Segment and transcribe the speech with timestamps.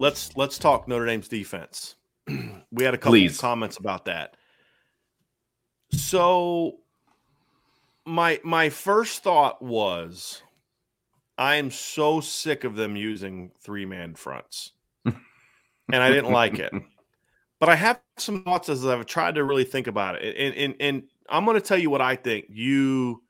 [0.00, 1.94] Let's let's talk Notre Dame's defense.
[2.72, 3.34] we had a couple Please.
[3.34, 4.36] of comments about that.
[5.92, 6.78] So
[8.04, 10.42] my my first thought was
[11.38, 14.72] I am so sick of them using three man fronts.
[15.04, 15.16] and
[16.02, 16.72] I didn't like it.
[17.60, 20.34] But I have some thoughts as I've tried to really think about it.
[20.36, 22.46] And and, and I'm going to tell you what I think.
[22.48, 23.22] You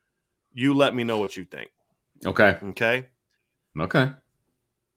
[0.55, 1.71] you let me know what you think.
[2.25, 2.57] Okay.
[2.63, 3.07] Okay.
[3.79, 4.13] Okay.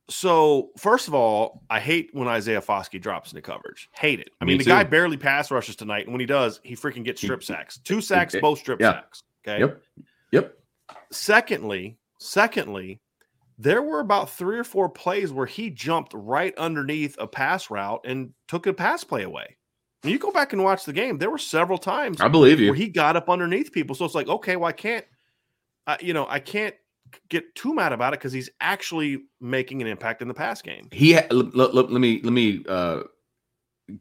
[0.09, 3.89] So first of all, I hate when Isaiah Foskey drops into coverage.
[3.93, 4.29] Hate it.
[4.41, 7.05] I Me mean, the guy barely pass rushes tonight, and when he does, he freaking
[7.05, 7.77] gets strip sacks.
[7.77, 8.93] Two sacks, both strip yeah.
[8.93, 9.23] sacks.
[9.47, 9.59] Okay.
[9.59, 9.81] Yep.
[10.31, 10.57] Yep.
[11.11, 12.99] Secondly, secondly,
[13.57, 18.01] there were about three or four plays where he jumped right underneath a pass route
[18.05, 19.57] and took a pass play away.
[20.01, 22.67] When you go back and watch the game, there were several times I believe you
[22.67, 23.95] where he got up underneath people.
[23.95, 25.05] So it's like, okay, well, I can't,
[25.87, 26.75] uh, you know, I can't
[27.29, 30.87] get too mad about it because he's actually making an impact in the pass game.
[30.91, 33.03] He ha- l- l- let me let me uh,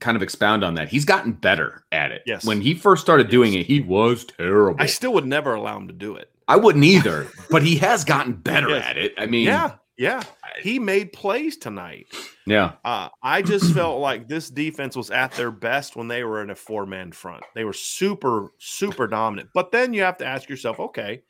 [0.01, 0.89] kind of expound on that.
[0.89, 2.23] He's gotten better at it.
[2.27, 2.45] Yes.
[2.45, 3.33] When he first started yes.
[3.33, 4.81] doing it, he was terrible.
[4.81, 6.31] I still would never allow him to do it.
[6.49, 8.85] I wouldn't either, but he has gotten better yes.
[8.87, 9.15] at it.
[9.19, 10.23] I mean, yeah, yeah.
[10.61, 12.07] He made plays tonight.
[12.47, 12.73] Yeah.
[12.85, 16.51] Uh, I just felt like this defense was at their best when they were in
[16.51, 17.45] a four man front.
[17.55, 19.51] They were super, super dominant.
[19.55, 21.23] But then you have to ask yourself, okay,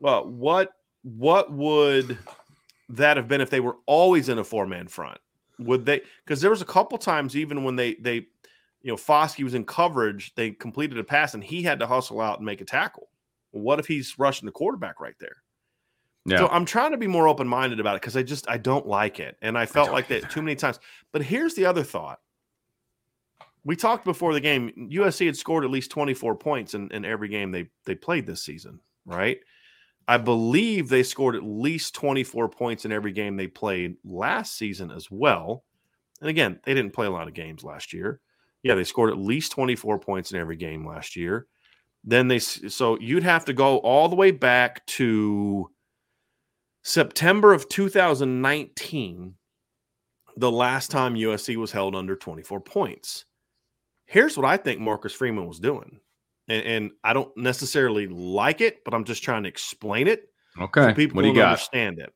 [0.00, 0.72] well, what
[1.04, 2.18] what would
[2.88, 5.18] that have been if they were always in a four man front?
[5.58, 6.02] Would they?
[6.24, 8.26] Because there was a couple times even when they they
[8.82, 12.20] you know Foskey was in coverage, they completed a pass and he had to hustle
[12.20, 13.08] out and make a tackle.
[13.52, 15.36] What if he's rushing the quarterback right there?
[16.26, 16.38] Yeah.
[16.38, 18.86] So I'm trying to be more open minded about it because I just I don't
[18.86, 20.80] like it, and I felt I like that too many times.
[21.12, 22.18] But here's the other thought:
[23.62, 24.88] we talked before the game.
[24.90, 28.42] USC had scored at least 24 points in, in every game they they played this
[28.42, 29.38] season, right?
[30.06, 34.90] I believe they scored at least 24 points in every game they played last season
[34.90, 35.64] as well.
[36.20, 38.20] And again, they didn't play a lot of games last year.
[38.62, 41.46] Yeah, they scored at least 24 points in every game last year.
[42.02, 45.70] Then they so you'd have to go all the way back to
[46.82, 49.34] September of 2019,
[50.36, 53.24] the last time USC was held under 24 points.
[54.04, 56.00] Here's what I think Marcus Freeman was doing
[56.48, 60.28] and, and, I don't necessarily like it, but I'm just trying to explain it.
[60.60, 61.48] Okay, so people what do you got?
[61.48, 62.12] understand it.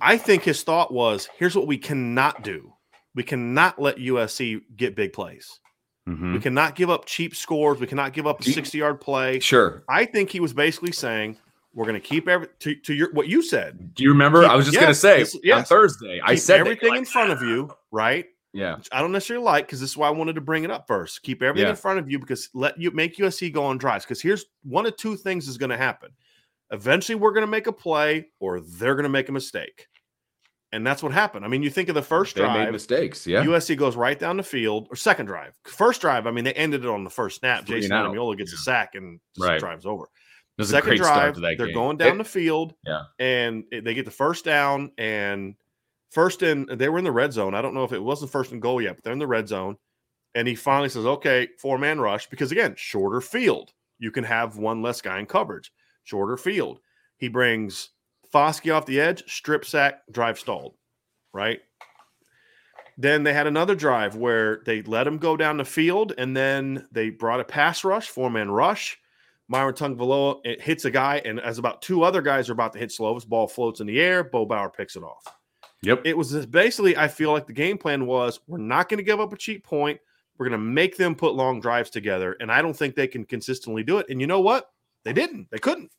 [0.00, 2.72] I think his thought was, "Here's what we cannot do:
[3.14, 5.60] we cannot let USC get big plays.
[6.08, 6.34] Mm-hmm.
[6.34, 7.80] We cannot give up cheap scores.
[7.80, 9.84] We cannot give up a 60 yard play." Sure.
[9.88, 11.38] I think he was basically saying,
[11.74, 14.42] "We're going to keep every to, to your what you said." Do you remember?
[14.42, 16.20] Keep, I was just yes, going to say yes, on Thursday.
[16.24, 18.26] I said everything like, in front of you, right?
[18.54, 18.76] Yeah.
[18.92, 21.22] I don't necessarily like because this is why I wanted to bring it up first.
[21.22, 21.70] Keep everything yeah.
[21.70, 24.04] in front of you because let you make USC go on drives.
[24.04, 26.10] Because here's one of two things is going to happen.
[26.70, 29.88] Eventually, we're going to make a play or they're going to make a mistake.
[30.72, 31.44] And that's what happened.
[31.44, 32.64] I mean, you think of the first they drive.
[32.64, 33.26] made mistakes.
[33.26, 33.44] Yeah.
[33.44, 35.54] USC goes right down the field or second drive.
[35.64, 37.64] First drive, I mean, they ended it on the first snap.
[37.64, 38.56] Jayson Ademilola gets yeah.
[38.56, 39.60] a sack and right.
[39.60, 40.06] drives over.
[40.60, 41.74] Second drive, they're game.
[41.74, 42.74] going down it, the field.
[42.86, 43.02] Yeah.
[43.20, 45.54] And they get the first down and
[46.14, 47.54] first in they were in the red zone.
[47.54, 49.48] I don't know if it wasn't first and goal yet, but they're in the red
[49.48, 49.76] zone.
[50.34, 53.72] And he finally says, okay, four man rush, because again, shorter field.
[53.98, 55.72] You can have one less guy in coverage,
[56.02, 56.80] shorter field.
[57.18, 57.90] He brings
[58.32, 60.74] Foskey off the edge, strip sack, drive stalled,
[61.32, 61.60] right?
[62.96, 66.86] Then they had another drive where they let him go down the field, and then
[66.92, 68.98] they brought a pass rush, four man rush.
[69.46, 72.78] Myron Tagovailoa it hits a guy, and as about two other guys are about to
[72.78, 74.24] hit Slovis, ball floats in the air.
[74.24, 75.24] Bo Bauer picks it off.
[75.82, 76.02] Yep.
[76.04, 79.20] It was basically, I feel like the game plan was we're not going to give
[79.20, 80.00] up a cheap point.
[80.38, 82.36] We're going to make them put long drives together.
[82.40, 84.06] And I don't think they can consistently do it.
[84.08, 84.70] And you know what?
[85.04, 85.48] They didn't.
[85.50, 85.90] They couldn't.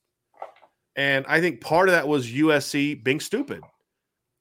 [0.96, 3.62] And I think part of that was USC being stupid.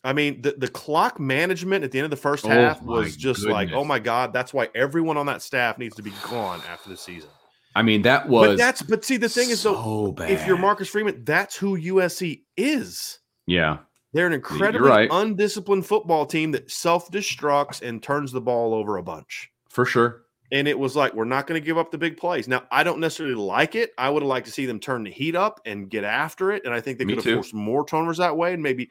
[0.05, 3.17] I mean, the, the clock management at the end of the first Oh half was
[3.17, 6.61] just like, oh my God, that's why everyone on that staff needs to be gone
[6.71, 7.31] after the season.
[7.75, 10.31] I mean, that was but that's but see the thing is though, so bad.
[10.31, 13.19] if you're Marcus Freeman, that's who USC is.
[13.47, 13.79] yeah,
[14.15, 15.09] They're an incredibly right.
[15.11, 19.51] undisciplined football team that self destructs and turns the ball over a bunch.
[19.69, 20.23] for sure.
[20.53, 22.47] And it was like, we're not going to give up the big plays.
[22.47, 23.93] Now, I don't necessarily like it.
[23.99, 26.65] I would have liked to see them turn the heat up and get after it.
[26.65, 28.55] And I think they Me could have forced more turnovers that way.
[28.55, 28.91] And maybe,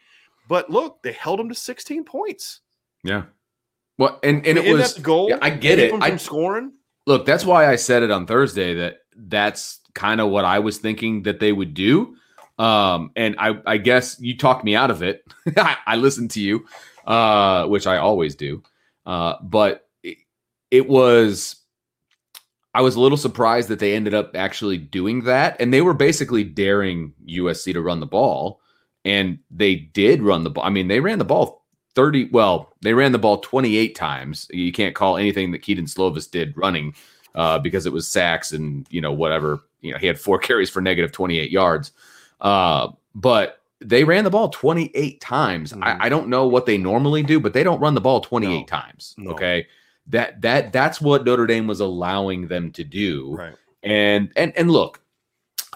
[0.50, 2.60] but look, they held them to 16 points.
[3.04, 3.24] Yeah.
[3.98, 5.30] Well, and and I mean, was goal.
[5.30, 5.94] yeah, I get it.
[6.02, 6.74] I from scoring.
[7.06, 10.80] look, that's why I said it on Thursday that that's kind of what I was
[10.80, 12.18] thinking that they would do.
[12.58, 15.24] Um, and I, I guess you talked me out of it.
[15.58, 16.66] I, I listened to you,
[17.06, 18.64] uh, which I always do.
[19.06, 20.18] Uh, but it,
[20.72, 21.56] it was,
[22.74, 25.60] I was a little surprised that they ended up actually doing that.
[25.60, 28.62] And they were basically daring USC to run the ball.
[29.06, 30.64] And they did run the ball.
[30.64, 31.64] I mean, they ran the ball
[31.96, 34.48] 30, well, they ran the ball 28 times.
[34.52, 36.96] You can't call anything that Kedon Slovis did running
[37.36, 39.62] uh, because it was sacks and you know whatever.
[39.82, 41.92] You know he had four carries for negative 28 yards,
[42.44, 45.74] uh, but they ran the ball 28 times.
[45.74, 45.84] Mhm.
[45.84, 48.60] I, I don't know what they normally do, but they don't run the ball 28
[48.60, 48.66] No.
[48.66, 49.16] times.
[49.18, 49.31] No.
[49.31, 49.68] Okay,
[50.07, 53.34] that that that's what Notre Dame was allowing them to do.
[53.36, 53.56] Right.
[53.81, 55.01] And and and look,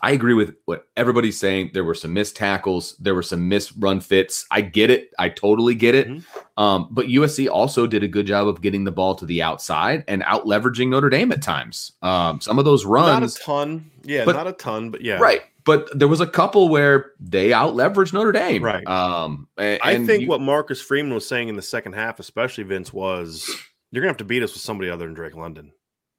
[0.01, 1.71] I agree with what everybody's saying.
[1.73, 4.45] There were some missed tackles, there were some missed run fits.
[4.51, 5.11] I get it.
[5.19, 6.07] I totally get it.
[6.07, 6.23] Mhm.
[6.55, 10.03] Um, but USC also did a good job of getting the ball to the outside
[10.07, 11.91] and out leveraging Notre Dame at times.
[12.01, 13.91] Um, some of those runs, Not a ton.
[14.03, 15.17] Yeah, but- not a ton, but yeah.
[15.17, 15.41] right?
[15.67, 18.87] But there was a couple where they out leveraged Notre Dame, Right.
[18.87, 22.19] Um, a- I and think you- what Marcus Freeman was saying in the second half,
[22.19, 23.47] especially Vince, was
[23.91, 25.71] you're gonna have to beat us with somebody other than Drake London.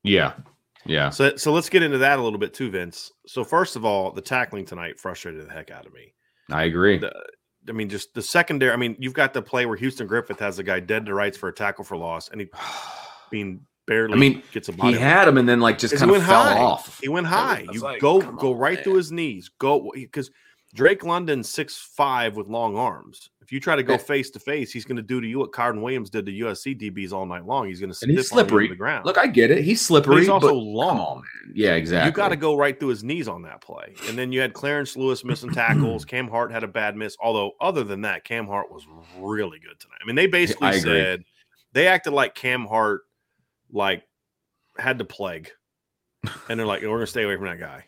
[0.04, 0.34] yeah,
[0.86, 3.10] yeah, So, so let's get into that a little bit too, Vince.
[3.26, 6.14] So first of all, the tackling tonight frustrated the heck out of me.
[6.50, 6.98] I agree.
[6.98, 7.12] The-
[7.68, 8.72] I mean, just the secondary.
[8.72, 11.36] I mean, you've got the play where Houston Griffith has a guy dead to rights
[11.36, 12.48] for a tackle for loss, and he
[13.30, 14.14] being barely.
[14.14, 16.44] I mean, gets a He had him and then like just kind of went fell
[16.44, 16.58] high.
[16.58, 17.00] off.
[17.00, 17.62] He went high.
[17.66, 18.96] that's You like, go go on, right to man.
[18.98, 19.50] his knees.
[19.58, 20.30] Go because
[20.74, 23.30] Drake London six five with long arms.
[23.40, 25.52] If you try to go face to face, he's going to do to you what
[25.52, 27.66] Carden Williams did to USC DBs all night long.
[27.66, 28.68] He's going to And he's stiff arm you slippery.
[28.68, 29.06] the ground.
[29.06, 29.64] Look, I get it.
[29.64, 30.18] He's but slippery.
[30.18, 30.98] he's also but long.
[31.00, 31.22] on.
[31.54, 32.10] Yeah, exactly.
[32.10, 33.94] You got to go right through his knees on that play.
[34.06, 36.04] And then you had Clarence Lewis missing tackles.
[36.04, 37.16] Cam Hart had a bad miss.
[37.22, 38.86] Although, other than that, Cam Hart was
[39.18, 39.96] really good tonight.
[40.02, 41.24] I mean, they basically said
[41.72, 43.00] they acted like Cam Hart
[43.72, 44.04] like
[44.78, 45.50] had the plague.
[46.48, 47.84] And they're like, we're to stay away from that guy.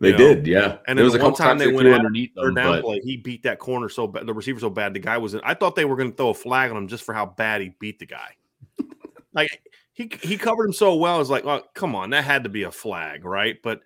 [0.00, 0.18] They you know?
[0.18, 0.78] did, yeah.
[0.86, 3.00] And there was a the one time they they went underneath them, down but play,
[3.02, 4.94] he beat that corner so bad, the receiver so bad.
[4.94, 6.88] The guy was in, I thought they were going to throw a flag on him
[6.88, 8.36] just for how bad he beat the guy.
[9.32, 9.62] like
[9.92, 11.20] he he covered him so well.
[11.20, 13.56] It's like, oh, come on, that had to be a flag, right?
[13.62, 13.80] But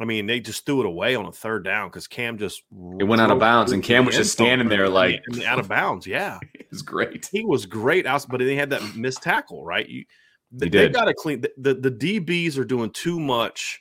[0.00, 2.62] I mean, they just threw it away on a third down because Cam just
[2.98, 6.06] It went out of bounds, and Cam was just standing there like- out of bounds.
[6.06, 7.28] Yeah, it was great.
[7.30, 9.88] he was great out, but he had that missed tackle, right?
[9.88, 10.04] You,
[10.52, 10.94] He they did.
[10.94, 13.80] got to clean the, the the DBs are doing too much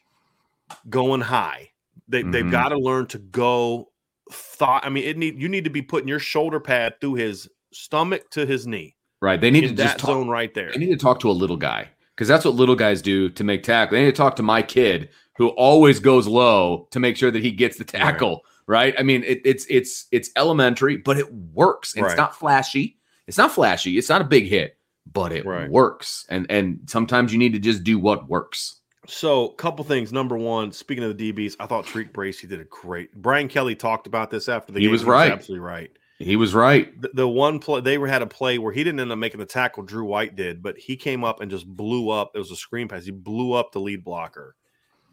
[0.89, 1.69] going high.
[2.07, 2.51] They they've Mhm.
[2.51, 3.91] got to learn to go
[4.31, 4.85] thought.
[4.85, 8.29] I mean, it need you need to be putting your shoulder pad through his stomach
[8.31, 8.95] to his knee.
[9.21, 9.39] Right.
[9.39, 10.09] They need to just that talk.
[10.09, 10.71] zone right there.
[10.71, 13.43] They need to talk to a little guy because that's what little guys do to
[13.43, 13.95] make tackle.
[13.97, 17.41] They need to talk to my kid who always goes low to make sure that
[17.43, 18.41] he gets the tackle.
[18.67, 18.93] Right.
[18.99, 21.95] I mean, it, it's it's it's elementary, but it works.
[21.97, 22.05] Right.
[22.11, 22.97] It's not flashy.
[23.25, 23.97] It's not flashy.
[23.97, 24.76] It's not a big hit,
[25.13, 25.69] but it Right.
[25.69, 26.25] works.
[26.29, 28.81] And and sometimes you need to just do what works.
[29.09, 30.11] So, couple things.
[30.11, 33.13] Number one, speaking of the DBs, I thought Tariq Bracy did a great.
[33.15, 34.81] Brian Kelly talked about this after the game.
[34.81, 34.91] He game.
[34.91, 35.31] was right.
[35.31, 35.89] absolutely right.
[36.19, 36.99] He was right.
[36.99, 39.45] The, the one play they had a play where he didn't end up making the
[39.45, 39.83] tackle.
[39.83, 42.31] Drew White did, but he came up and just blew up.
[42.35, 43.05] It was a screen pass.
[43.05, 44.55] He blew up the lead blocker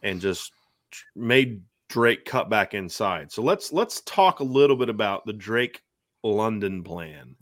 [0.02, 0.50] and just
[1.14, 3.30] made Drake cut back inside.
[3.30, 5.82] So let's let's talk a little bit about the Drake
[6.24, 7.36] London plan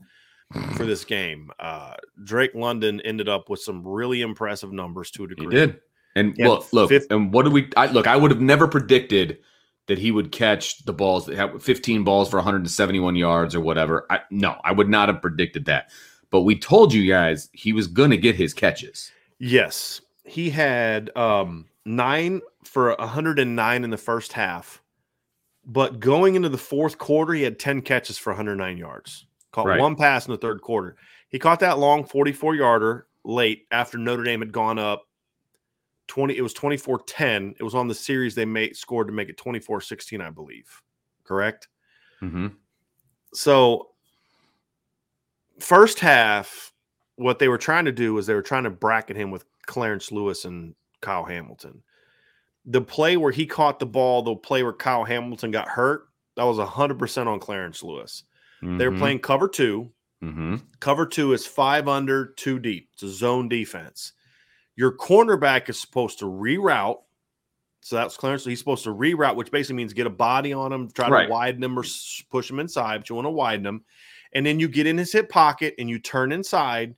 [0.76, 1.50] for this game.
[1.58, 1.94] Uh,
[2.24, 5.46] Drake London ended up with some really impressive numbers to a degree.
[5.46, 5.80] He did.
[6.14, 7.70] And look, look, and what did we?
[7.76, 9.38] I, look, I would have never predicted
[9.86, 14.06] that he would catch the balls that have 15 balls for 171 yards or whatever.
[14.10, 15.90] I, no, I would not have predicted that.
[16.30, 19.10] But we told you guys he was going to get his catches.
[19.38, 24.82] Yes, he had um, nine for 109 in the first half,
[25.64, 29.26] But going into the fourth quarter, he had 10 catches for 109 yards.
[29.52, 29.80] Caught Right.
[29.80, 30.96] one pass in the third quarter.
[31.28, 35.06] He caught that long 44 yarder late after Notre Dame had gone up
[36.08, 36.36] 20.
[36.36, 37.54] It was 24 10.
[37.58, 40.82] It was on the series they made scored to make it 24 16, I believe.
[41.24, 41.68] Correct?
[42.20, 42.48] Mm-hmm.
[43.34, 43.88] So,
[45.58, 46.72] first half,
[47.16, 50.12] what they were trying to do was they were trying to bracket him with Clarence
[50.12, 51.82] Lewis and Kyle Hamilton.
[52.66, 56.44] The play where he caught the ball, the play where Kyle Hamilton got hurt, that
[56.44, 58.24] was 100% on Clarence Lewis.
[58.78, 59.90] They were playing cover two.
[60.20, 62.88] hmm Cover two is five under, two deep.
[62.94, 64.12] It's a zone defense.
[64.76, 66.98] Your cornerback is supposed to reroute.
[67.82, 68.44] So that's Clarence.
[68.44, 71.26] He's supposed to reroute, which basically means get a body on him, try Right.
[71.26, 71.84] to widen him or
[72.30, 73.84] push him inside, but you want to widen him.
[74.32, 76.94] And then you get in his hip pocket and you turn inside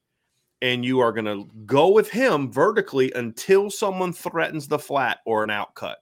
[0.62, 5.42] and you are going to go with him vertically until someone threatens the flat or
[5.42, 5.96] an outcut.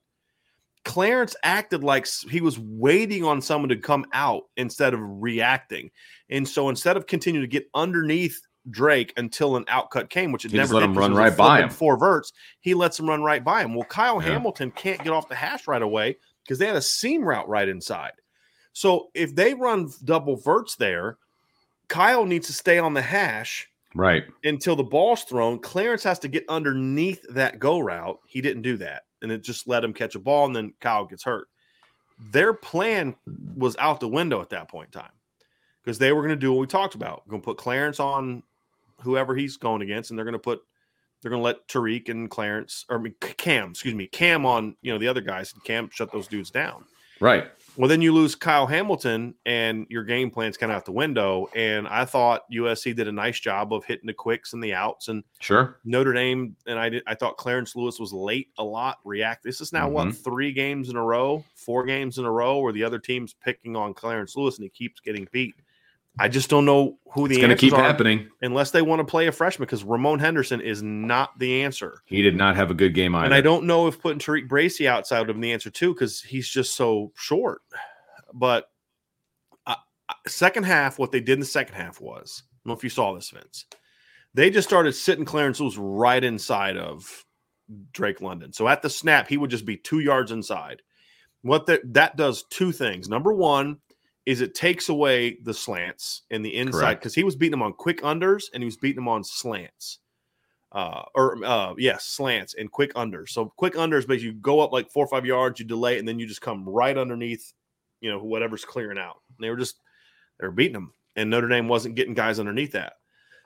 [0.85, 5.91] Clarence acted like he was waiting on someone to come out instead of reacting.
[6.29, 10.51] And so instead of continuing to get underneath Drake until an outcut came, which it
[10.51, 11.69] He never let him run it was a right by him.
[11.71, 13.75] Four verts, he lets him run right by him.
[13.75, 14.31] Well, Kyle Yeah.
[14.33, 17.69] Hamilton can't get off the hash right away because they had a seam route right
[17.69, 18.13] inside.
[18.73, 21.19] So if they run double verts there,
[21.89, 24.25] Kyle needs to stay on the hash Right.
[24.45, 25.59] until the ball's thrown.
[25.59, 28.19] Clarence has to get underneath that go route.
[28.27, 29.03] He didn't do that.
[29.23, 31.49] And it just let him catch a ball, and then Kyle gets hurt.
[32.19, 33.17] Their plan
[33.57, 35.13] was out the window at that point in time
[35.83, 37.27] because they were going to do what we talked about.
[37.29, 38.43] Going to put Clarence on
[39.01, 40.63] whoever he's going against, and they're going to put
[41.21, 44.99] they're going to let Tariq and Clarence or Cam, excuse me, Cam on you know
[44.99, 46.85] the other guys, and Cam shut those dudes down.
[47.21, 47.51] Right.
[47.77, 51.49] Well, then you lose Kyle Hamilton, and your game plan's kind of out the window.
[51.55, 55.09] And I thought USC did a nice job of hitting the quicks and the outs,
[55.09, 55.79] and Sure.
[55.85, 56.55] Notre Dame.
[56.67, 57.03] And I did.
[57.07, 58.99] I thought Clarence Lewis was late a lot.
[59.05, 59.43] React.
[59.45, 60.23] This is now what Mhm.
[60.23, 63.75] three games in a row, four games in a row, where the other team's picking
[63.75, 65.55] on Clarence Lewis, and he keeps getting beat.
[66.19, 68.29] I just don't know who the It's going to keep happening.
[68.43, 72.03] unless they want to play a freshman because Ramon Henderson is not the answer.
[72.07, 73.25] He did not have a good game either.
[73.25, 76.21] And I don't know if putting Tariq Bracy outside of him the answer too, because
[76.21, 77.63] he's just so short.
[78.35, 78.67] But
[79.67, 79.77] uh,
[80.09, 82.85] uh, second half, what they did in the second half was, I don't know if
[82.85, 83.65] you saw this, Vince.
[84.35, 87.25] They just started sitting Clarence Lewis right inside of
[87.93, 88.53] Drake London.
[88.53, 90.83] So at the snap, he would just be two yards inside.
[91.43, 93.09] What that that does two things.
[93.09, 93.79] Number one
[94.27, 97.73] is it takes away the slants and the inside because he was beating them on
[97.73, 99.99] quick unders and he was beating them on slants
[100.73, 103.29] uh, or uh, yes, slants and quick unders.
[103.29, 106.09] So quick unders, basically you go up like four or five yards, you delay, and
[106.09, 107.53] then you just come right underneath,
[108.01, 109.21] you know, whatever's clearing out.
[109.37, 109.77] And they were just
[110.41, 112.95] they were beating them, and Notre Dame wasn't getting guys underneath that.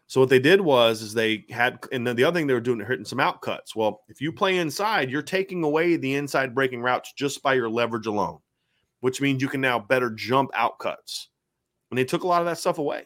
[0.07, 2.61] So what they did was is they had, and then the other thing they were
[2.61, 3.75] doing, hitting some out cuts.
[3.75, 7.69] Well, if you play inside, you're taking away the inside breaking routes just by your
[7.69, 8.39] leverage alone,
[9.01, 11.27] which means you can now better jump outcuts.
[11.91, 13.05] And they took a lot of that stuff away.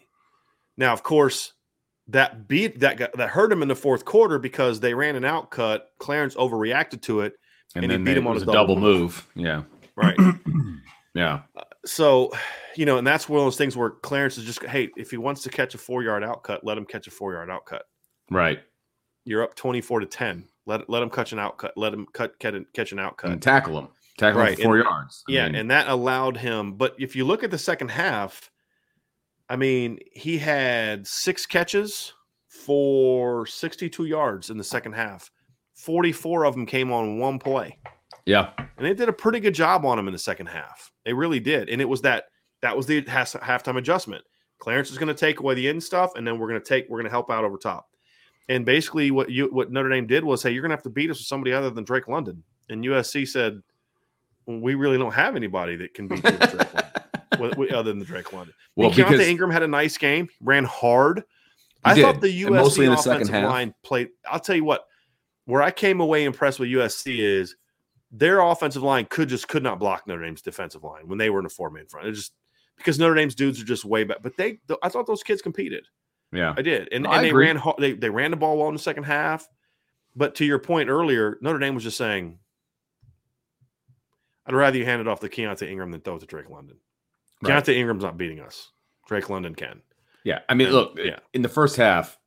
[0.76, 1.52] Now, of course,
[2.08, 5.22] that beat that got, that hurt him in the fourth quarter because they ran an
[5.24, 5.80] outcut.
[5.98, 7.34] Clarence overreacted to it.
[7.74, 9.26] And, and he beat they- him on it was a a double double move.
[9.34, 9.62] Yeah.
[9.96, 10.16] Right.
[11.12, 11.40] Yeah.
[11.84, 12.30] so,
[12.76, 15.16] you know, and that's one of those things where Clarence is just, hey, if he
[15.16, 17.80] wants to catch a four yard outcut, let him catch a four yard outcut.
[18.30, 18.60] Right.
[19.24, 20.44] You're up 24 to 10.
[20.66, 21.72] Let, let him catch an outcut.
[21.76, 23.24] Let him cut, catch, an- catch an outcut.
[23.32, 23.88] And tackle him.
[24.20, 25.24] Tackle Right, four and- yards.
[25.28, 25.46] I yeah.
[25.46, 26.74] mean, and that allowed him.
[26.74, 28.50] But if you look at the second half,
[29.48, 32.12] I mean, he had six catches
[32.48, 35.30] for 62 yards in the second half.
[35.74, 37.78] 44 of them came on one play.
[38.26, 38.50] yeah.
[38.58, 40.92] and they did a pretty good job on him in the second half.
[41.04, 42.24] They really did, and it was that
[42.62, 44.22] that was the has, halftime adjustment.
[44.58, 46.86] Clarence is going to take away the end stuff, and then we're going to take
[46.90, 47.88] we're going to help out over top.
[48.50, 50.90] And basically, what you what Notre Dame did was, hey, you're going to have to
[50.90, 52.42] beat us with somebody other than Drake London.
[52.68, 53.62] And USC said,
[54.46, 56.40] we really don't have anybody that can beat Drake
[57.38, 58.54] London, other than the Drake London.
[58.76, 61.24] Well, Keontae because Ingram had a nice game, ran hard.
[61.84, 64.08] I did, thought the USC the offensive line played.
[64.28, 64.86] I'll tell you what,
[65.46, 67.56] where I came away impressed with USC is
[68.12, 71.40] their offensive line could just could not block Notre Dame's defensive line when they were
[71.40, 72.08] in a four man front.
[72.08, 72.32] It just
[72.76, 74.18] because Notre Dame's dudes are just way back.
[74.22, 75.86] But they, I thought those kids competed.
[76.32, 76.54] yeah.
[76.56, 77.46] I did, and, No, and I they agree.
[77.46, 77.76] ran hard.
[77.78, 79.48] They they ran the ball well in the second half.
[80.16, 82.38] But to your point earlier, Notre Dame was just saying,
[84.54, 86.76] "I'd rather you hand it off to Keontae Ingram than throw it to Drake London."
[87.42, 87.62] Right.
[87.64, 88.70] Keontae Ingram's not beating us.
[89.06, 89.80] Drake London can.
[90.24, 90.40] Yeah.
[90.48, 91.18] I mean, And- look, yeah.
[91.32, 92.18] in the first half,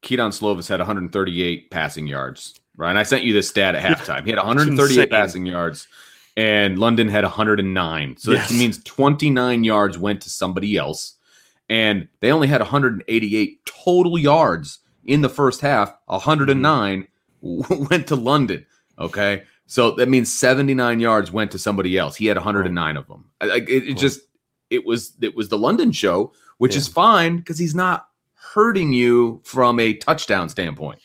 [0.00, 2.54] Kedon Slovis had 138 passing yards.
[2.76, 2.90] Right.
[2.90, 4.24] And I sent you this stat at halftime.
[4.24, 5.86] He had 138 passing yards,
[6.36, 8.16] and London had 109.
[8.16, 8.48] So Yes.
[8.48, 11.14] that means 29 yards went to somebody else.
[11.68, 15.94] And they only had 188 total yards in the first half.
[16.06, 17.08] 109
[17.44, 17.84] Mm-hmm.
[17.90, 18.64] went to London.
[18.98, 19.42] Okay.
[19.72, 22.14] So that means 79 yards went to somebody else.
[22.14, 23.24] He had 109 of them.
[23.42, 24.20] Like it, it just
[24.68, 26.80] it was it was the London show, which Yeah.
[26.80, 30.98] is fine because he's not hurting you from a touchdown standpoint,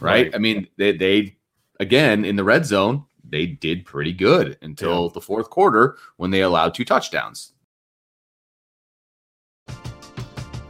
[0.00, 0.24] right?
[0.28, 0.34] Right.
[0.34, 1.36] I mean, they, they
[1.78, 6.40] again in the red zone they did pretty good until the fourth quarter when they
[6.40, 7.52] allowed two touchdowns.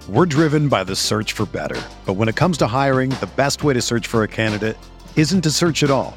[0.08, 1.80] We're driven by the search for better.
[2.06, 4.76] But when it comes to hiring, the best way to search for a candidate
[5.14, 6.16] isn't to search at all.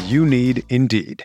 [0.00, 1.24] You need Indeed.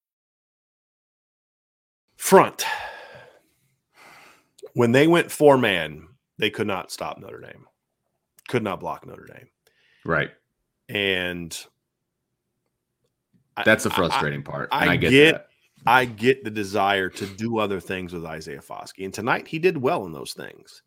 [2.21, 2.63] Front.
[4.73, 7.65] When they went four man, they could not stop Notre Dame.
[8.47, 9.47] Could not block Notre Dame.
[10.05, 10.29] Right.
[10.87, 11.57] And
[13.57, 14.69] I- That's the I- frustrating part.
[14.71, 15.47] I, I get, get, that.
[15.87, 19.03] I get the desire to do other things with Isaiah Foskey.
[19.03, 20.83] And tonight he did well in those things.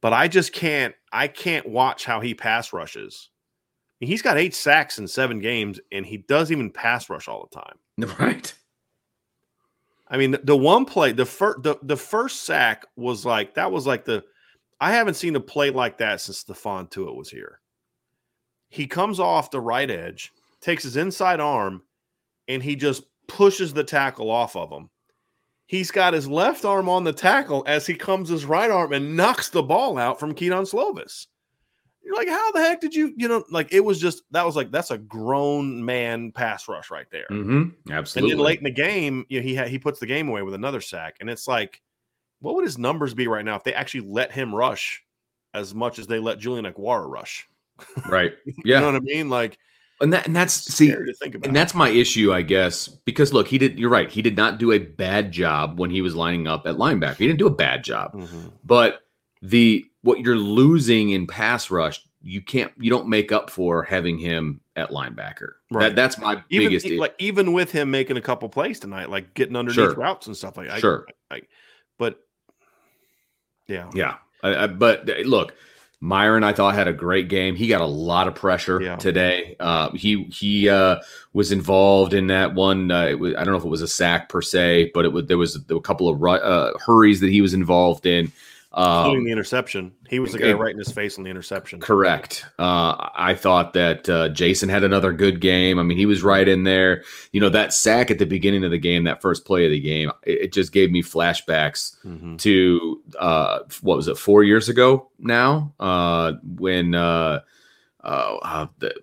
[0.00, 3.30] But I just can't I can't watch how he pass rushes.
[4.00, 7.60] He's got eight sacks in seven games, and he doesn't even pass rush all the
[7.60, 8.16] time.
[8.18, 8.52] Right.
[10.12, 13.86] I mean, the, one play, the first the, the first sack was like that was
[13.86, 14.22] like the
[14.78, 17.60] I haven't seen a play like that since Stephon Tuitt was here.
[18.68, 21.82] He comes off the right edge, takes his inside arm,
[22.46, 24.90] and he just pushes the tackle off of him.
[25.66, 29.16] He's got his left arm on the tackle as he comes his right arm and
[29.16, 31.26] knocks the ball out from Kedon Slovis.
[32.04, 34.56] You're like, how the heck did you, you know, like it was just that was
[34.56, 37.26] like that's a grown man pass rush right there.
[37.30, 37.90] Mm-hmm.
[37.92, 40.42] And then late in the game, you know, he ha- he puts the game away
[40.42, 41.80] with another sack, and it's like,
[42.40, 45.02] what would his numbers be right now if they actually let him rush
[45.54, 47.48] as much as they let Julian Okwara rush?
[48.08, 48.32] right.
[48.46, 48.80] You Yeah.
[48.80, 49.30] know what I mean?
[49.30, 49.58] Like,
[50.00, 51.46] and that and that's see scary to think about.
[51.46, 53.78] and that's my issue, I guess, because look, he did.
[53.78, 54.10] You're right.
[54.10, 57.16] He did not do a bad job when he was lining up at linebacker.
[57.16, 58.52] He didn't do a bad job, Mhm.
[58.64, 59.02] but
[59.42, 64.16] the what you're losing in pass rush, you can't, you don't make up for having
[64.18, 65.54] him at linebacker.
[65.70, 65.88] Right.
[65.88, 66.86] That, that's my even biggest.
[66.86, 69.94] e- like even with him making a couple plays tonight, like getting underneath Sure.
[69.94, 70.80] routes and stuff like that.
[70.80, 71.06] Sure.
[71.30, 71.40] I, I,
[71.98, 72.20] but
[73.68, 75.54] yeah, Yeah, I, but uh, look,
[76.00, 77.54] Myron, I thought had a great game.
[77.54, 78.96] He got a lot of pressure Yeah.
[78.96, 79.54] today.
[79.60, 80.96] Uh, he he uh,
[81.32, 82.90] was involved in that one.
[82.90, 85.12] Uh, it was, I don't know if it was a sack per se, but it
[85.12, 88.32] was there was a couple of uh, hurries that he was involved in.
[88.74, 89.92] Including Um, the interception.
[90.08, 91.78] He was the guy right in his face on the interception.
[91.80, 92.44] Correct.
[92.58, 95.78] Uh, I thought that uh, Jayson had another good game.
[95.78, 97.02] I mean, he was right in there.
[97.32, 99.80] You know, that sack at the beginning of the game, that first play of the
[99.80, 102.38] game, it, it just gave me flashbacks Mhm.
[102.38, 107.40] to uh, what was it, four years ago now, uh, when uh,
[108.02, 108.94] uh, the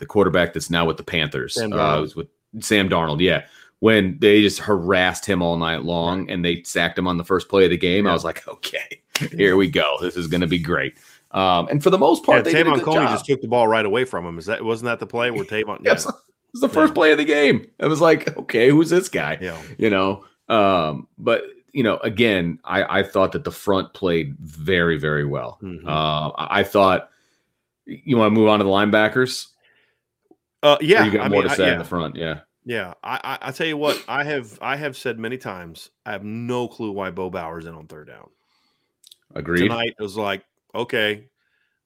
[0.00, 2.28] the quarterback that's now with the Panthers Sam uh, was with
[2.60, 3.20] Sam Darnold.
[3.20, 3.44] Yeah.
[3.80, 7.50] When they just harassed him all night long and they sacked him on the first
[7.50, 9.02] play of the game, I was like, okay,
[9.36, 9.96] here we go.
[10.00, 10.96] This is going to be great.
[11.32, 13.10] Um, and for the most Yeah, part, they did a Te'von Coney job.
[13.10, 14.38] just took the ball right away from him.
[14.38, 15.78] Is that wasn't that the play where Te'von?
[15.84, 16.12] Yeah, Yeah, it was-
[16.60, 16.94] the first Yeah.
[16.94, 17.66] play of the game.
[17.78, 19.36] It was like, okay, who's this guy?
[19.42, 19.60] yeah.
[19.76, 24.96] You know, um, but you know, again, I, I thought that the front played very,
[24.98, 25.58] very well.
[25.62, 25.86] Mhm.
[25.86, 27.10] Uh, I I thought
[27.84, 29.48] you want to move on to the linebackers.
[30.62, 31.72] Uh, Or yeah, you got I more mean, to I- say yeah.
[31.74, 32.16] in the front.
[32.16, 35.90] Yeah, Yeah, I, I I tell you what, I have I have said many times,
[36.06, 38.30] I have no clue why Bo Bauer's in on third down.
[39.34, 39.68] Agreed.
[39.68, 41.28] Tonight it was like, okay,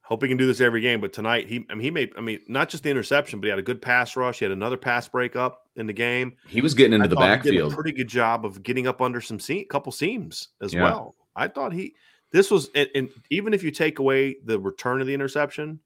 [0.02, 1.00] Hope he can do this every game.
[1.00, 3.50] But tonight, he I mean, he made I mean, not just the interception, but he
[3.50, 4.40] had a good pass rush.
[4.40, 6.32] He had another pass breakup in the game.
[6.48, 7.72] He was getting into I the thought he did backfield.
[7.72, 10.82] a pretty good job of getting up under some seam, a couple seams as Yeah.
[10.82, 11.14] well.
[11.36, 11.94] I thought he
[12.32, 15.78] this was and, and even if you take away the return of the interception,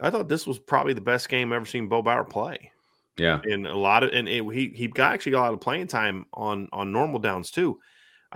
[0.00, 2.70] I thought this was probably the best game I've ever seen Bo Bauer play.
[3.16, 3.40] Yeah.
[3.42, 5.88] And a lot of and it, he he got actually got a lot of playing
[5.88, 7.80] time on on normal downs too.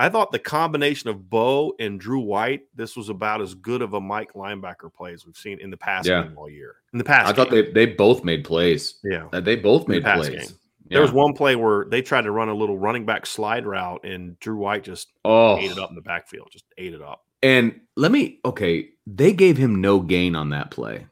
[0.00, 3.94] I thought the combination of Bo and Drew White, this was about as good of
[3.94, 6.22] a Mike linebacker play as we've seen in the past Yeah.
[6.22, 6.76] game all year.
[6.92, 8.94] In the past, I thought they they both made plays.
[9.02, 9.26] yeah.
[9.32, 10.28] Uh, They both In the made plays.
[10.48, 10.58] game.
[10.90, 14.04] There was one play where they tried to run a little running back slide route,
[14.04, 17.24] and Drew White just oh, ate it up in the backfield, just ate it up.
[17.42, 18.88] and let me okay.
[19.06, 21.06] They gave him no gain on that play.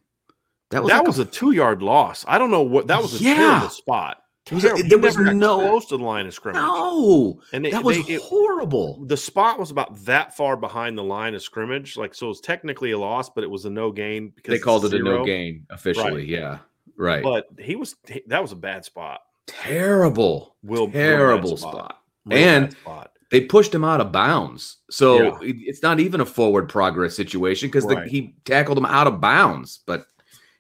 [0.71, 2.25] That was that like was a two yard loss.
[2.27, 3.35] I don't know what that was a Yeah.
[3.35, 4.23] terrible spot.
[4.51, 4.89] It was a- Terrible.
[4.89, 6.61] There was no- close to the line of scrimmage.
[6.63, 7.41] no.
[7.53, 9.05] and they, That was they- it- horrible.
[9.07, 11.97] the spot was about that far behind the line of scrimmage.
[11.97, 14.59] Like so, it was technically a loss, but it was a no gain because They
[14.61, 16.25] called it a no gain officially.
[16.27, 16.59] Yeah,
[16.97, 17.23] right.
[17.25, 19.21] But he was he- that was a bad spot.
[19.49, 21.99] terrible, Will real bad terrible spot.
[22.25, 23.11] Real And spot.
[23.31, 25.49] They pushed him out of bounds, so Yeah.
[25.49, 28.07] it- it's not even a forward progress situation because Right.
[28.07, 29.81] he tackled him out of bounds.
[29.87, 30.07] But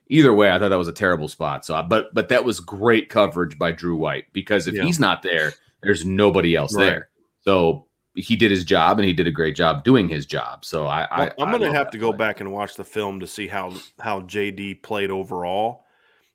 [0.08, 1.64] either way, I thought that was a terrible spot.
[1.64, 4.84] So, I- but but that was great coverage by Drew White because if Yeah.
[4.84, 6.84] he's not there, there's nobody else Right.
[6.86, 7.08] there.
[7.42, 10.64] So he did his job, and he did a great job doing his job.
[10.64, 12.18] So I, I Well, I'm going to have to go play.
[12.18, 15.84] back and watch the film to see how how JD played overall.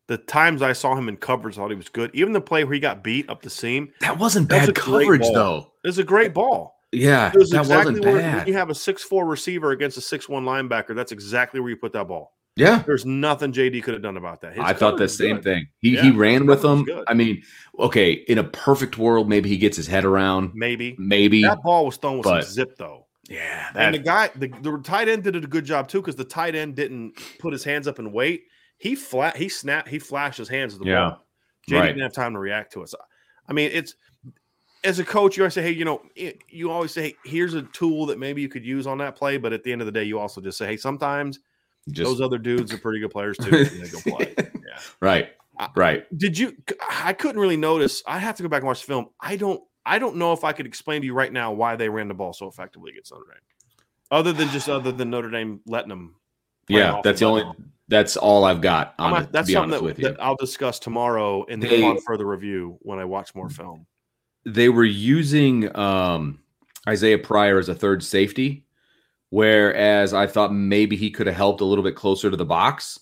[0.07, 2.11] The times I saw him in coverage, I thought he was good.
[2.13, 4.77] Even the play where he got beat up the seam, That wasn't That was bad
[4.77, 5.71] a coverage though.
[5.83, 6.77] it was a great ball.
[6.91, 9.97] Yeah, It was that exactly wasn't where when you have a six four receiver against
[9.97, 10.93] a six one linebacker.
[10.93, 12.33] That's exactly where you put that ball.
[12.55, 14.53] Yeah, There's nothing JD could have done about that.
[14.53, 15.43] His I thought the same good.
[15.45, 15.67] thing.
[15.79, 16.85] He Yeah, he ran with them.
[17.07, 17.41] I mean,
[17.79, 20.51] okay, in a perfect world, maybe he gets his head around.
[20.53, 21.41] Maybe Maybe.
[21.43, 23.07] that ball was thrown with but- some zip though.
[23.29, 26.25] Yeah, And the guy, the, the tight end did a good job too because the
[26.25, 28.43] tight end didn't put his hands up and wait.
[28.77, 31.27] He flat, he snapped, he flashed his hands at the Yeah, ball.
[31.69, 31.87] JD right.
[31.87, 32.89] didn't have time to react to it.
[32.89, 32.97] So,
[33.47, 33.95] I mean, it's
[34.83, 36.01] as a coach, you always say, hey, you know,
[36.49, 39.37] you always say, hey, here's a tool that maybe you could use on that play.
[39.37, 41.39] But at the end of the day, you also just say, hey, sometimes
[41.89, 43.65] just those other dudes are pretty good players too.
[43.65, 44.33] they go play.
[44.37, 44.79] Yeah.
[44.99, 46.17] right, I- right.
[46.17, 46.55] Did you?
[46.89, 48.03] I couldn't really notice.
[48.05, 49.07] I have to go back and watch the film.
[49.19, 49.61] I don't.
[49.85, 52.13] I don't know if I could explain to you right now why they ran the
[52.13, 53.41] ball so effectively against Notre Dame,
[54.11, 56.15] other than just other than Notre Dame letting them.
[56.67, 57.41] Yeah, that's the only.
[57.43, 57.71] them.
[57.87, 59.31] That's all I've got on it.
[59.33, 62.25] that's to be something that, with you, that I'll discuss tomorrow in the on further
[62.25, 63.85] review when I watch more film.
[64.45, 66.39] they were using um,
[66.87, 68.63] Isaiah Pryor as a third safety,
[69.31, 72.99] whereas I thought maybe he could have helped a little bit closer to the box.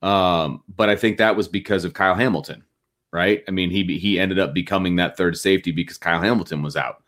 [0.00, 2.64] Um, but I think that was because of Kyle Hamilton,
[3.12, 3.44] right?
[3.48, 7.02] I mean, he he ended up becoming that third safety because Kyle Hamilton was out.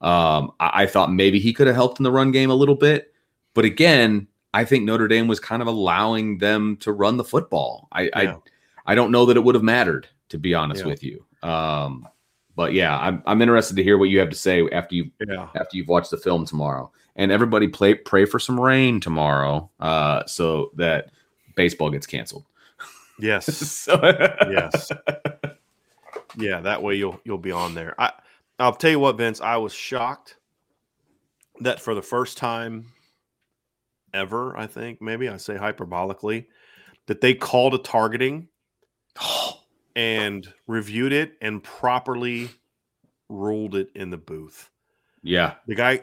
[0.00, 2.74] Um, I, I thought maybe he could have helped in the run game a little
[2.74, 3.12] bit,
[3.54, 7.88] but again, I think Notre Dame was kind of allowing them to run the football.
[7.92, 8.10] I Yeah.
[8.14, 8.36] I,
[8.92, 10.88] I don't know that it would have mattered, to be honest Yeah.
[10.88, 11.24] with you.
[11.42, 12.06] Um,
[12.56, 15.48] but yeah, I'm I'm interested to hear what you have to say after you Yeah,
[15.54, 16.90] after you've watched the film tomorrow.
[17.16, 21.10] And everybody play pray for some rain tomorrow, uh, so that
[21.56, 22.44] baseball gets canceled.
[23.18, 24.00] yes, so,
[24.50, 24.90] yes,
[26.36, 26.60] yeah.
[26.60, 27.94] That way you'll you'll be on there.
[28.00, 28.12] I
[28.58, 29.40] I'll tell you what, Vince.
[29.40, 30.36] I was shocked
[31.60, 32.92] that for the first time
[34.14, 36.46] ever, I think maybe I say hyperbolically,
[37.06, 38.48] that they called a targeting
[39.96, 42.48] and reviewed it and properly
[43.28, 44.70] ruled it in the booth.
[45.22, 46.00] yeah, The guy,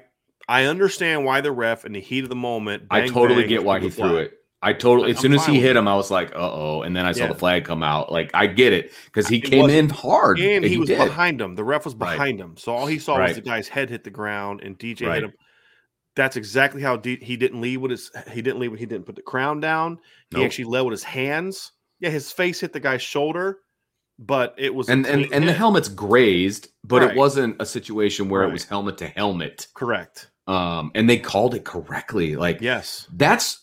[0.47, 2.83] I understand why the ref in the heat of the moment.
[2.89, 4.33] I totally bang, get why he the threw it.
[4.61, 5.79] I totally I'm as soon as he hit it.
[5.79, 6.81] him, I was like, uh oh.
[6.81, 7.27] And then I saw Yeah.
[7.29, 8.11] the flag come out.
[8.11, 10.97] Like I get it because he It came in hard And he, was did.
[10.97, 11.55] behind him.
[11.55, 12.11] The ref was Right.
[12.13, 12.57] behind him.
[12.57, 15.15] So all he saw was the guy's head hit the ground and DJ Right.
[15.15, 15.33] hit him.
[16.15, 19.15] That's exactly how D- he didn't leave with his he didn't lead he didn't put
[19.15, 19.99] the crown down.
[20.35, 21.71] He actually led with his hands.
[22.01, 23.59] Yeah, his face hit the guy's shoulder,
[24.19, 27.11] but it was And and and the helmet's grazed, but Right.
[27.11, 28.49] it wasn't a situation where Right.
[28.49, 29.67] it was helmet to helmet.
[29.73, 30.29] correct.
[30.45, 32.35] Um, and they called it correctly.
[32.35, 33.07] Like Yes.
[33.13, 33.59] that's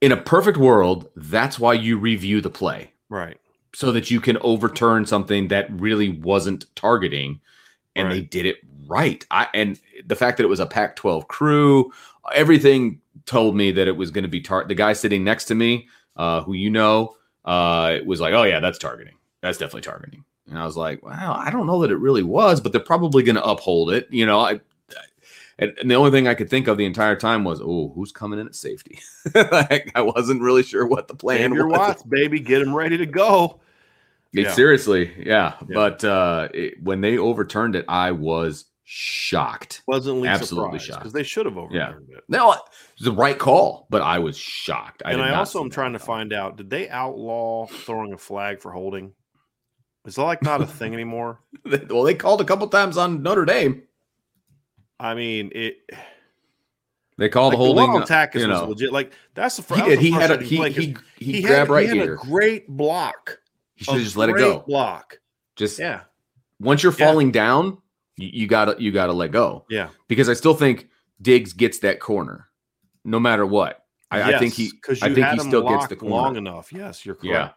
[0.00, 3.38] in a perfect world, that's why you review the play Right.
[3.74, 7.40] so that you can overturn something that really wasn't targeting.
[7.96, 9.24] And they did it right.
[9.30, 11.90] I and the fact that it was a Pac 12 crew,
[12.34, 15.54] everything told me that it was going to be tar- the guy sitting next to
[15.54, 19.14] me, uh, who you know, uh, it was like, oh yeah, that's targeting.
[19.40, 20.24] That's definitely targeting.
[20.48, 23.22] And I was like, wow, I don't know that it really was, but they're probably
[23.22, 24.08] going to uphold it.
[24.10, 24.60] You know, I,
[25.58, 28.12] and, and the only thing I could think of the entire time was, oh, who's
[28.12, 28.98] coming in at safety?
[29.34, 31.78] like, I wasn't really sure what the plan Xavier was.
[31.78, 33.60] Watts, baby, get him ready to go.
[34.32, 34.52] It- Yeah.
[34.52, 35.54] Seriously, yeah.
[35.60, 35.74] Yeah.
[35.74, 39.82] But uh, it, when they overturned it, I was shocked.
[39.84, 41.00] Pleasantly Absolutely surprised shocked.
[41.00, 42.24] because they should have overturned it.
[42.28, 42.60] No, it
[42.98, 45.02] was the right call, but I was shocked.
[45.04, 48.60] I and I also am trying to find out: did they outlaw throwing a flag
[48.60, 49.12] for holding?
[50.08, 51.40] Is that like not a thing anymore?
[51.64, 53.82] well, they called a couple times on Notre Dame.
[54.98, 55.76] I mean, it.
[57.18, 57.76] They called Like, the holding.
[57.88, 58.92] one on uh, was know, legit.
[58.92, 59.62] Like that's the.
[59.62, 59.98] fr- he did.
[59.98, 62.04] the He had a frustrating he play 'cause he, he, had- grabbed right he had
[62.06, 62.14] here.
[62.14, 63.38] a great block.
[63.74, 64.60] He should just let it go.
[64.66, 65.18] Block.
[65.56, 66.00] Just Yeah.
[66.60, 67.06] once you're Yeah.
[67.06, 67.78] falling down,
[68.16, 69.88] you, you gotta you gotta let go Yeah.
[70.08, 70.88] because I still think
[71.20, 72.48] Diggs gets that corner,
[73.04, 73.84] no matter what.
[74.10, 74.70] I, I think he
[75.02, 76.14] I think he still gets the corner.
[76.14, 76.72] long enough.
[76.72, 77.50] Yes, you're Yeah.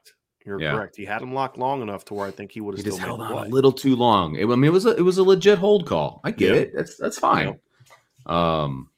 [0.46, 0.72] You're Yeah.
[0.72, 0.96] correct.
[0.96, 3.22] He had him locked long enough to where I think he would have still held
[3.22, 4.36] on a little too long.
[4.36, 6.20] It, I mean, it was a it was a legit hold call.
[6.24, 6.62] I get Yeah.
[6.62, 6.72] it.
[6.76, 7.60] That's that's fine.
[8.26, 8.90] Um,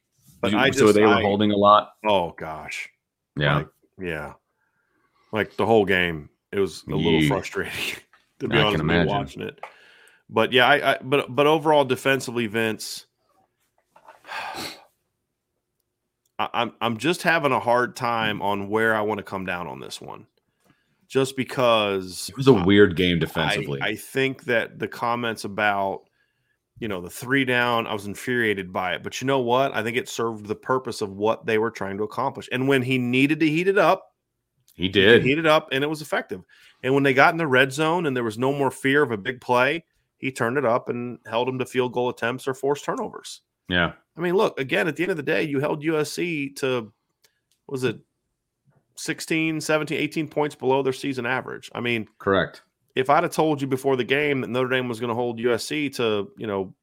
[0.42, 1.94] But you- I so just- they were I- holding a lot.
[2.08, 2.90] Oh gosh.
[3.36, 3.68] Yeah, Like,
[4.00, 4.34] yeah.
[5.32, 7.28] Like the whole game, it was a little Yeah.
[7.30, 7.74] frustrating
[8.40, 9.18] to be I honest can with me imagine.
[9.18, 9.60] watching it.
[10.30, 13.06] But yeah, I, I but but overall defensively, Vince,
[16.40, 19.68] I, I'm I'm just having a hard time on where I want to come down
[19.68, 20.28] on this one,
[21.14, 23.80] just because it was a weird game defensively.
[23.84, 26.06] I think that the comments about
[26.80, 29.04] you know the three down, I was infuriated by it.
[29.04, 29.76] But you know what?
[29.76, 32.50] I think it served the purpose of what they were trying to accomplish.
[32.52, 34.12] And when he needed to heat it up,
[34.74, 35.24] he he did.
[35.24, 36.42] heat it up, and it was effective.
[36.82, 39.12] And when they got in the red zone and there was no more fear of
[39.12, 39.86] a big play,
[40.18, 43.42] he turned it up and held them to field goal attempts or forced turnovers.
[43.70, 46.92] yeah, I mean, look, again, at the end of the day, you held USC to,
[47.68, 48.00] was it
[48.96, 51.70] 16, 17, 18 points below their season average?
[51.74, 52.62] I mean, correct.
[52.96, 55.40] if I'd have told you before the game that Notre Dame was going to hold
[55.40, 56.74] USC to, you know,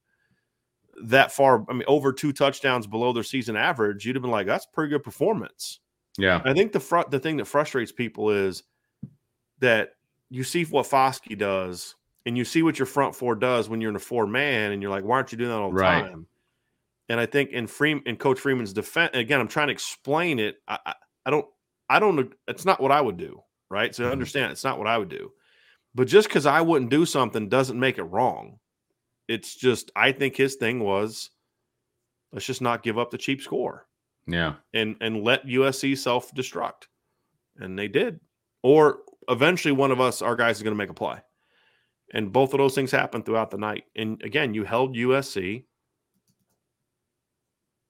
[1.04, 4.46] that far, I mean, over two touchdowns below their season average, you'd have been like,
[4.46, 5.80] that's a pretty good performance.
[6.18, 8.64] Yeah, I think the front, the thing that frustrates people is
[9.60, 9.90] that
[10.28, 11.94] you see what Foskey does
[12.26, 14.82] and you see what your front four does when you're in a four man, and
[14.82, 16.02] you're like, why aren't you doing that all the Right.
[16.04, 16.26] time?
[17.08, 20.56] And I think in Freeman, in Coach Freeman's defense, again, I'm trying to explain it.
[20.68, 20.94] I, I,
[21.26, 21.46] I don't,
[21.90, 23.94] I don't, it's not what I would do, right?
[23.94, 24.12] So Mhm.
[24.12, 25.32] understand, it's not what I would do.
[25.94, 28.60] But just because I wouldn't do something doesn't make it wrong.
[29.28, 31.30] It's just, I think his thing was,
[32.32, 33.86] let's just not give up the cheap score
[34.26, 36.84] yeah, and and let USC self destruct,
[37.56, 38.20] and they did.
[38.62, 41.18] Or eventually, one of us, our guys, is going to make a play,
[42.14, 43.84] and both of those things happened throughout the night.
[43.96, 45.64] And again, you held USC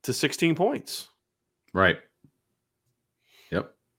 [0.05, 1.09] to 16 points.
[1.75, 1.99] right.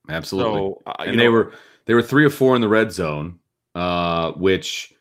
[0.08, 0.52] Absolutely.
[0.60, 1.52] So, uh, and they were
[1.86, 3.38] they were three or four in the red zone,
[3.74, 4.92] uh, which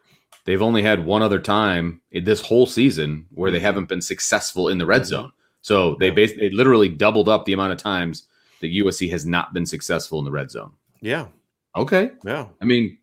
[0.45, 3.61] they've only had one other time in this whole season where they Mhm.
[3.63, 5.05] haven't been successful in the red Mhm.
[5.05, 5.31] zone.
[5.61, 8.27] So they basically they literally doubled up the amount of times
[8.61, 10.71] that USC has not been successful in the red zone.
[11.01, 11.27] yeah,
[11.75, 12.97] Okay, yeah, I mean,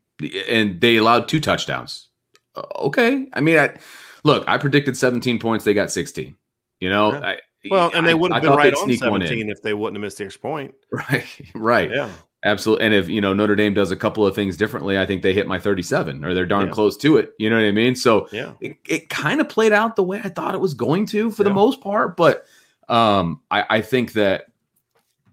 [0.48, 2.08] and they allowed two touchdowns.
[2.54, 3.76] Uh, Okay, I mean, I,
[4.24, 5.64] look, I predicted 17 points.
[5.64, 6.36] They got 16.
[6.80, 7.20] You know, Yeah.
[7.20, 7.38] I,
[7.70, 10.02] well, and they would have been right on sneak one 17 if they wouldn't have
[10.02, 10.74] missed the extra point.
[10.92, 11.90] Right, right.
[11.90, 12.10] Yeah,
[12.44, 12.84] Absolutely.
[12.86, 15.32] And if you know Notre Dame does a couple of things differently, I think they
[15.34, 16.72] hit my 37 or they're darn Yeah.
[16.72, 17.32] close to it.
[17.38, 17.94] You know what I mean?
[17.96, 21.06] So yeah, it, it kind of played out the way I thought it was going
[21.06, 22.16] to for the most part.
[22.16, 22.44] But
[22.88, 24.46] um, I, I think that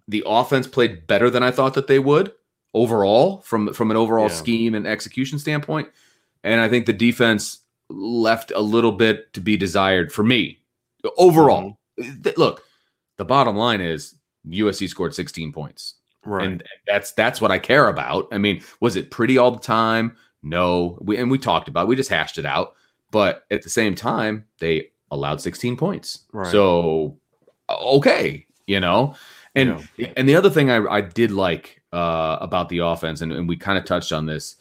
[0.07, 2.31] the offense played better than I thought that they would
[2.73, 4.35] overall from from an overall Yeah.
[4.35, 5.89] scheme and execution standpoint.
[6.43, 10.59] And I think the defense left a little bit to be desired for me
[11.17, 11.77] overall.
[11.99, 12.63] Th- Look,
[13.17, 14.15] the bottom line is
[14.47, 15.95] USC scored 16 points.
[16.25, 16.45] right.
[16.45, 18.27] And that's that's what I care about.
[18.31, 20.15] I mean, was it pretty all the time?
[20.43, 20.97] No.
[21.01, 21.87] We and we talked about, it.
[21.87, 22.73] we just hashed it out.
[23.11, 26.19] But at the same time, they allowed 16 points.
[26.33, 26.51] Right.
[26.51, 27.17] So
[27.69, 29.15] okay, you know.
[29.55, 33.47] And and the other thing I, I did like uh, about the offense, and, and
[33.47, 34.57] we kind of touched on this,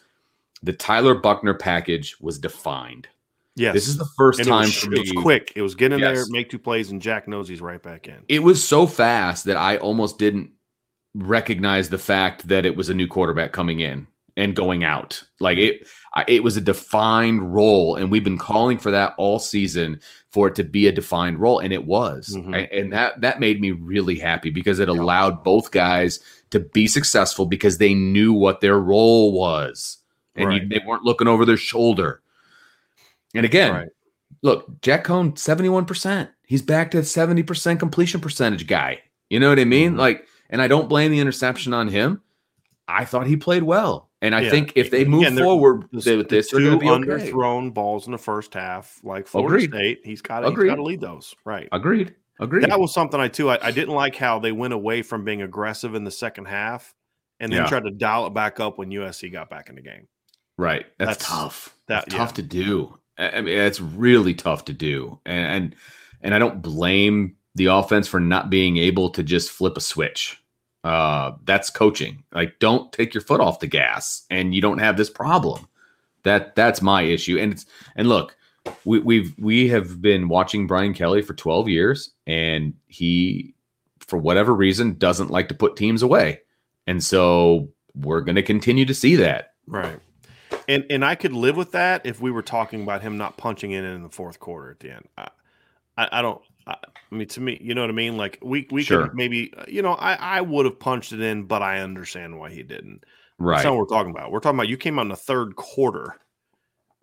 [0.63, 3.09] the Tyler Buchner package was defined.
[3.57, 5.53] Yes, This is the first And it time was, for it was quick.
[5.57, 8.17] It was get in there, make two plays, and Jack knows he's right back in.
[8.29, 10.51] it was so fast that I almost didn't
[11.15, 15.23] recognize the fact that it was a new quarterback coming in and going out.
[15.39, 15.87] Like it,
[16.27, 20.01] it was a defined role, and we've been calling for that all season
[20.33, 22.69] for it to be a defined role, and it was, Mhm.
[22.73, 26.19] And that that made me really happy because it allowed both guys
[26.51, 29.99] to be successful because they knew what their role was,
[30.35, 32.21] and you, they weren't looking over their shoulder.
[33.35, 33.89] And again, Right.
[34.43, 36.29] look, Jack Coan, 71%.
[36.47, 39.01] He's back to 70% completion percentage guy.
[39.31, 39.95] You know what I mean?
[39.95, 39.99] Mhm.
[39.99, 42.21] Like, and I don't blame the interception on him.
[42.87, 44.11] I thought he played well.
[44.21, 44.51] And I Yeah.
[44.51, 47.31] think if they move Again, forward with the this, they're two going to be okay.
[47.31, 49.71] underthrown balls in the first half, like Florida Agreed.
[49.71, 50.69] State, he's got to Agreed.
[50.69, 51.35] got to lead those.
[51.45, 51.69] Right.
[51.73, 52.15] Agreed.
[52.41, 52.65] Agreed.
[52.65, 53.51] That was something I too.
[53.51, 56.95] I, I didn't like how they went away from being aggressive in the second half,
[57.41, 57.67] and then Yeah.
[57.69, 60.09] tried to dial it back up when USC got back in the game.
[60.59, 60.87] right.
[60.99, 61.77] That's, That's- tough.
[61.89, 62.99] that- That's tough to do.
[63.19, 65.77] I mean, it's really tough to do, and, and
[66.23, 70.41] and I don't blame the offense for not being able to just flip a switch.
[70.83, 72.25] Uh, that's coaching.
[72.33, 75.69] Like, don't take your foot off the gas, and you don't have this problem.
[76.25, 77.39] That that's my issue.
[77.39, 78.37] And it's and look,
[78.85, 83.55] we, we've we have been watching Brian Kelly for 12 years, and he,
[84.01, 86.41] for whatever reason, doesn't like to put teams away,
[86.87, 89.55] and so we're going to continue to see that.
[89.67, 89.99] Right.
[90.69, 93.73] And and I could live with that if we were talking about him not punching
[93.73, 95.09] in in the fourth quarter at the end.
[95.17, 95.29] I,
[95.97, 96.41] I, I don't.
[96.67, 96.77] I,
[97.13, 98.17] I, mean, to me, you know what I mean.
[98.17, 99.09] Like we we sure.
[99.09, 102.51] could maybe you know I I would have punched it in, but I understand why
[102.51, 103.05] he didn't.
[103.39, 103.57] Right.
[103.57, 104.31] That's not what we're talking about.
[104.31, 106.17] We're talking about you came out in the third quarter,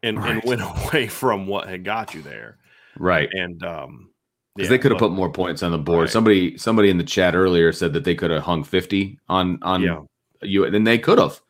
[0.04, 0.32] and right.
[0.32, 2.58] and went away from what had got you there.
[2.98, 3.30] Right.
[3.32, 4.10] And um,
[4.56, 6.02] because yeah, they could have put more points on the board.
[6.02, 6.10] Right.
[6.10, 9.82] Somebody somebody in the chat earlier said that they could have hung fifty on on
[9.82, 10.02] yeah.
[10.42, 11.42] you, and they could have.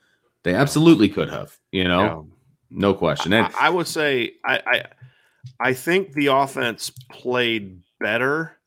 [0.43, 1.58] They absolutely could have.
[1.71, 2.21] You know, yeah.
[2.69, 3.34] no question.
[3.34, 4.84] And I, I would say I, I
[5.60, 8.58] I think the offense played better.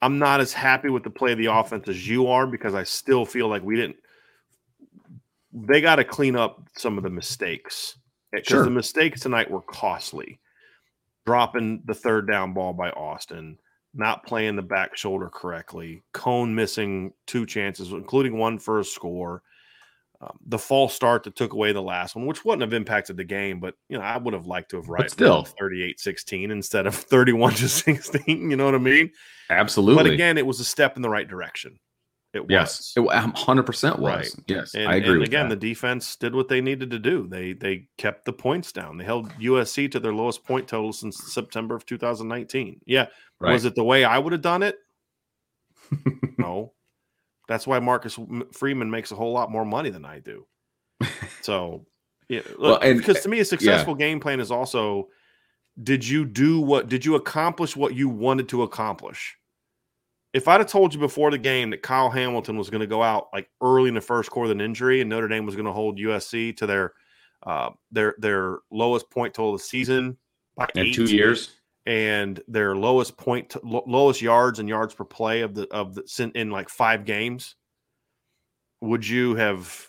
[0.00, 2.82] I'm not as happy with the play of the offense as you are because I
[2.82, 3.96] still feel like we didn't.
[5.52, 7.96] They got to clean up some of the mistakes
[8.34, 8.64] eh, because sure.
[8.64, 10.40] the mistakes tonight were costly.
[11.24, 13.56] Dropping the third down ball by Austin,
[13.94, 19.44] not playing the back shoulder correctly, Coan missing two chances, including one for a score
[20.22, 23.24] um, the false start that took away the last one, which wouldn't have impacted the
[23.24, 26.86] game, but you know, I would have liked to have right still 38 16 instead
[26.86, 28.50] of 31 to 16.
[28.50, 29.10] You know what I mean?
[29.50, 30.02] Absolutely.
[30.02, 31.78] But again, it was a step in the right direction.
[32.34, 33.04] It yes, was.
[33.04, 34.00] It 100% was.
[34.00, 34.28] Right.
[34.46, 35.16] Yes, and, I agree.
[35.16, 35.60] And again, that.
[35.60, 37.26] the defense did what they needed to do.
[37.28, 38.96] They they kept the points down.
[38.96, 42.80] They held USC to their lowest point total since September of 2019.
[42.86, 43.08] Yeah.
[43.38, 43.52] Right.
[43.52, 44.76] Was it the way I would have done it?
[46.38, 46.72] no.
[47.52, 48.18] That's why Marcus
[48.52, 50.46] Freeman makes a whole lot more money than I do.
[51.42, 51.84] So,
[52.28, 54.06] yeah, look, well, and, because to me, a successful yeah.
[54.06, 55.08] game plan is also
[55.82, 59.36] did you do what did you accomplish what you wanted to accomplish?
[60.32, 63.02] If I'd have told you before the game that Kyle Hamilton was going to go
[63.02, 65.66] out like early in the first quarter with an injury and Notre Dame was going
[65.66, 66.92] to hold USC to their
[67.44, 70.16] uh, their their lowest point total of the season
[70.56, 75.54] by in two years, and their lowest point lowest yards and yards per play of
[75.54, 77.56] the of the in like five games.
[78.80, 79.88] Would you have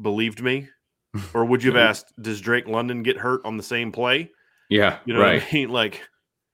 [0.00, 0.68] believed me?
[1.34, 4.30] Or would you have asked does drake london get hurt on the same play?
[4.68, 5.42] Yeah you know right.
[5.42, 5.68] I mean?
[5.72, 6.02] like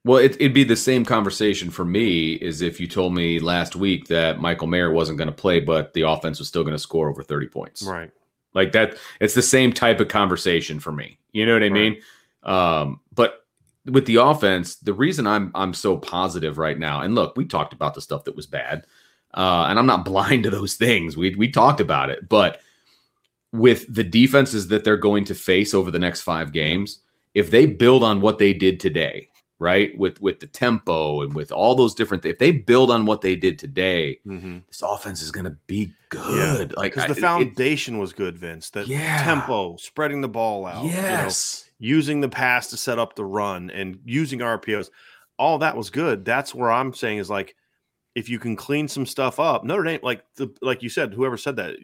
[0.02, 3.76] well it, would be the same conversation for me as if you told me last
[3.76, 6.78] week that michael mayer wasn't going to play but the offense was still going to
[6.78, 7.82] score over 30 points.
[7.82, 8.10] Right.
[8.54, 11.18] Like that it's the same type of conversation for me.
[11.32, 11.72] You know what i right.
[11.74, 12.02] mean?
[12.42, 13.45] Um, but
[13.86, 17.72] with the offense, the reason I'm I'm so positive right now, and look, we talked
[17.72, 18.86] about the stuff that was bad,
[19.34, 21.16] uh, and I'm not blind to those things.
[21.16, 22.60] We we talked about it, but
[23.52, 27.00] with the defenses that they're going to face over the next five games,
[27.34, 31.52] if they build on what they did today, right, with with the tempo and with
[31.52, 34.58] all those different, things, if they build on what they did today, mm-hmm.
[34.68, 36.70] this offense is going to be good.
[36.70, 38.70] Yeah, like because the foundation it, was good, Vince.
[38.70, 39.22] That yeah.
[39.24, 40.84] tempo, spreading the ball out.
[40.84, 40.94] Yes.
[40.94, 44.90] You know, using the pass to set up the run and using RPOs,
[45.38, 46.24] all that was good.
[46.24, 47.54] That's where I'm saying is like,
[48.14, 51.36] if you can clean some stuff up, Notre Dame, like the like you said, whoever
[51.36, 51.76] said that,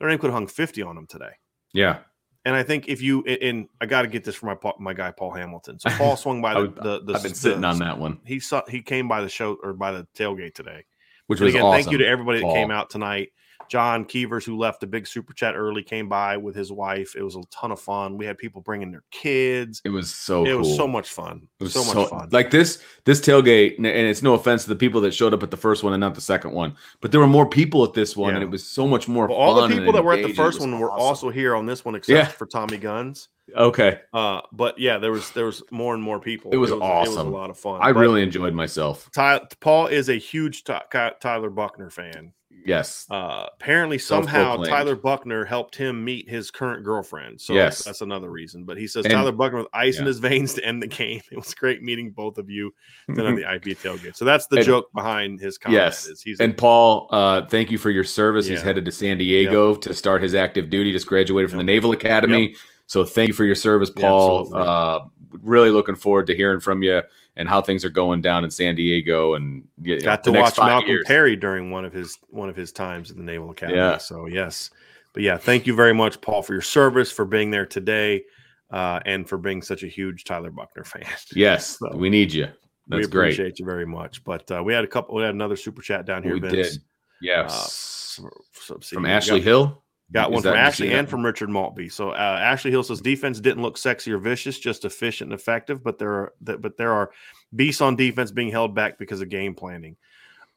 [0.00, 1.32] Notre Dame could have hung 50 on them today.
[1.74, 1.98] Yeah.
[2.46, 5.10] And I think if you and I got to get this from my my guy
[5.10, 5.78] Paul Hamilton.
[5.78, 8.20] So Paul swung by the the, the I've been sitting on that one.
[8.24, 10.84] He saw he came by the show or by the tailgate today,
[11.26, 11.82] which was again, awesome.
[11.82, 12.52] Thank you to everybody Paul.
[12.52, 13.32] that came out tonight.
[13.68, 17.16] John Keevers, who left a big super chat early, came by with his wife.
[17.16, 18.16] It was a ton of fun.
[18.16, 19.80] We had people bringing their kids.
[19.84, 20.44] It was so.
[20.44, 20.58] It cool.
[20.58, 21.48] was so much fun.
[21.60, 22.28] It was so, so much fun.
[22.32, 25.50] Like this, this tailgate, and it's no offense to the people that showed up at
[25.50, 28.16] the first one and not the second one, but there were more people at this
[28.16, 28.36] one, yeah.
[28.36, 29.26] and it was so much more.
[29.26, 31.84] Well, all the people that were at the first one were also here on this
[31.84, 32.26] one, except yeah.
[32.26, 33.28] for Tommy Guns.
[33.54, 34.00] Okay.
[34.12, 36.50] Uh, but yeah, there was there was more and more people.
[36.50, 37.12] It was, it was awesome.
[37.12, 37.80] It was a lot of fun.
[37.82, 39.10] I but really enjoyed myself.
[39.12, 42.32] Ty, Paul is a huge Tyler Buchner fan.
[42.64, 43.06] Yes.
[43.10, 47.40] Uh, apparently, somehow Tyler Buchner helped him meet his current girlfriend.
[47.40, 47.84] So yes.
[47.84, 48.64] that's another reason.
[48.64, 50.00] But he says and, Tyler Buchner with ice yeah.
[50.00, 51.20] in his veins to end the game.
[51.30, 52.74] It was great meeting both of you
[53.08, 54.16] then on the IP tailgate.
[54.16, 55.82] So that's the and, joke behind his comment.
[55.82, 56.22] Yes.
[56.22, 58.46] He's and a, Paul, uh, thank you for your service.
[58.46, 58.52] Yeah.
[58.52, 59.80] He's headed to San Diego yep.
[59.82, 60.92] to start his active duty.
[60.92, 61.66] Just graduated from yep.
[61.66, 62.48] the Naval Academy.
[62.48, 62.56] Yep.
[62.86, 64.50] So thank you for your service, Paul.
[64.50, 65.04] Yeah, uh,
[65.42, 67.02] really looking forward to hearing from you
[67.36, 69.34] and how things are going down in San Diego.
[69.34, 71.04] And you know, got to watch Malcolm years.
[71.06, 73.78] Perry during one of his one of his times at the Naval Academy.
[73.78, 73.98] Yeah.
[73.98, 74.70] So yes,
[75.12, 78.24] but yeah, thank you very much, Paul, for your service, for being there today,
[78.70, 81.06] uh, and for being such a huge Tyler Buchner fan.
[81.34, 82.48] Yes, so, we need you.
[82.88, 83.58] That's we appreciate great.
[83.58, 84.22] you very much.
[84.24, 85.14] But uh, we had a couple.
[85.14, 86.34] We had another super chat down here.
[86.34, 86.72] We Vince.
[86.72, 86.82] did.
[87.22, 88.20] Yes.
[88.22, 89.83] Uh, from Ashley Hill.
[90.12, 91.88] Got one from Ashley and from Richard Maltby.
[91.88, 95.82] So uh, Ashley Hill says defense didn't look sexy or vicious, just efficient and effective.
[95.82, 97.10] But there are but there are
[97.56, 99.96] beasts on defense being held back because of game planning.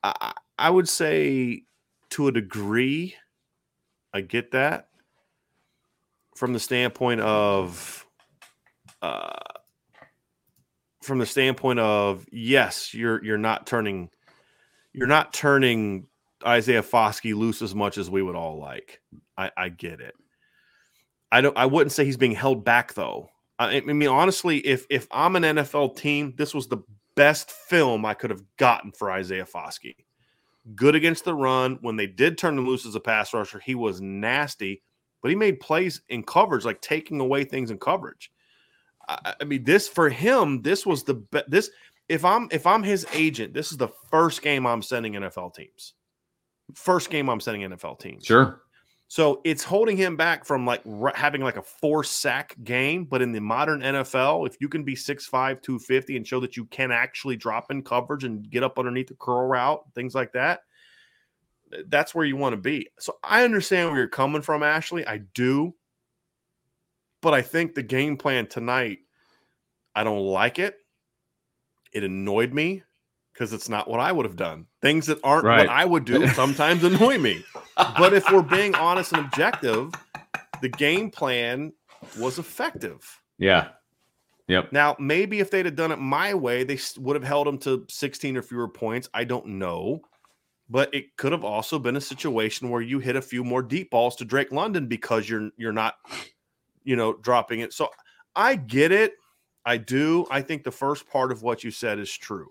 [0.03, 1.63] I, I would say
[2.11, 3.15] to a degree,
[4.13, 4.89] I get that
[6.35, 8.05] from the standpoint of
[9.01, 9.39] uh,
[11.01, 14.09] from the standpoint of yes, you're you're not turning
[14.93, 16.07] you're not turning
[16.45, 19.01] Isaiah Foskey loose as much as we would all like.
[19.38, 20.15] I, I get it.
[21.31, 21.57] I don't.
[21.57, 23.29] I wouldn't say he's being held back though.
[23.59, 26.83] I, I mean, honestly, if if I'm an NFL team, this was the
[27.15, 29.95] best film I could have gotten for Isaiah Foskey.
[30.75, 31.77] Good against the run.
[31.81, 34.83] When they did turn him loose as a pass rusher, he was nasty,
[35.21, 38.31] but he made plays in coverage, like taking away things in coverage.
[39.07, 41.71] I, I mean, this for him, this was the be- this.
[42.07, 45.93] If I'm if I'm his agent, this is the first game I'm sending NFL teams.
[46.73, 48.25] First game I'm sending NFL teams.
[48.25, 48.61] Sure.
[49.10, 50.84] So it's holding him back from like
[51.16, 53.05] having like a four sack game.
[53.05, 55.30] But in the modern NFL, if you can be 6'5,
[55.62, 59.16] 250 and show that you can actually drop in coverage and get up underneath the
[59.16, 60.62] curl route, things like that,
[61.88, 62.89] that's where you want to be.
[62.99, 65.08] So I understand where you're coming from, Ashley.
[65.08, 65.74] I do.
[67.22, 68.99] But I think the game plan tonight,
[69.95, 70.78] I don't like it.
[71.93, 72.84] It annoyed me
[73.34, 74.68] because it's not what I would have done.
[74.82, 75.60] Things that aren't Right.
[75.60, 77.43] what I would do sometimes annoy me
[77.97, 79.91] but if we're being honest and objective,
[80.61, 81.73] the game plan
[82.19, 83.21] was effective.
[83.38, 83.69] Yeah.
[84.47, 84.71] Yep.
[84.71, 87.86] Now, maybe if they'd have done it my way, they would have held them to
[87.89, 89.09] 16 or fewer points.
[89.13, 90.01] I don't know.
[90.69, 93.89] But it could have also been a situation where you hit a few more deep
[93.89, 95.95] balls to Drake London because you're you're not,
[96.84, 97.71] you know, dropping it.
[97.71, 97.88] So
[98.36, 99.13] I get it.
[99.65, 100.25] I do.
[100.30, 102.49] I think the first part of what you said is true.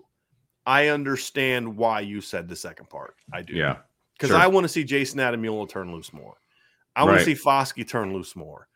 [0.65, 3.15] I understand why you said the second part.
[3.31, 3.77] I do Yeah.
[4.17, 4.39] Because Sure.
[4.39, 6.37] I want to see Jayson Ademilola turn loose more.
[6.95, 7.25] I want Right.
[7.25, 8.67] to see Foskey turn loose more.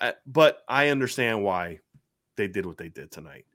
[0.00, 1.80] Uh, but I understand why
[2.36, 3.46] they did what they did tonight.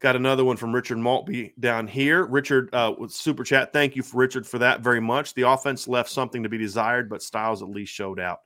[0.00, 2.24] Got another one from Richard Maltby down here.
[2.26, 3.72] Richard uh, with super chat.
[3.72, 5.34] Thank you for Richard for that very much.
[5.34, 8.42] The offense left something to be desired, but Styles at least showed out.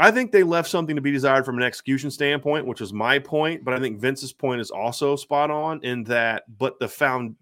[0.00, 3.18] I think they left something to be desired from an execution standpoint, which is my
[3.18, 3.64] point.
[3.64, 6.44] But I think Vince's point is also spot on in that.
[6.58, 7.36] But the found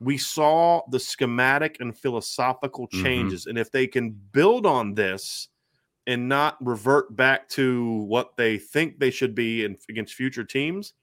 [0.00, 3.02] we saw the schematic and philosophical Mhm.
[3.02, 5.48] changes, and if they can build on this
[6.06, 10.94] and not revert back to what they think they should be in, against future teams,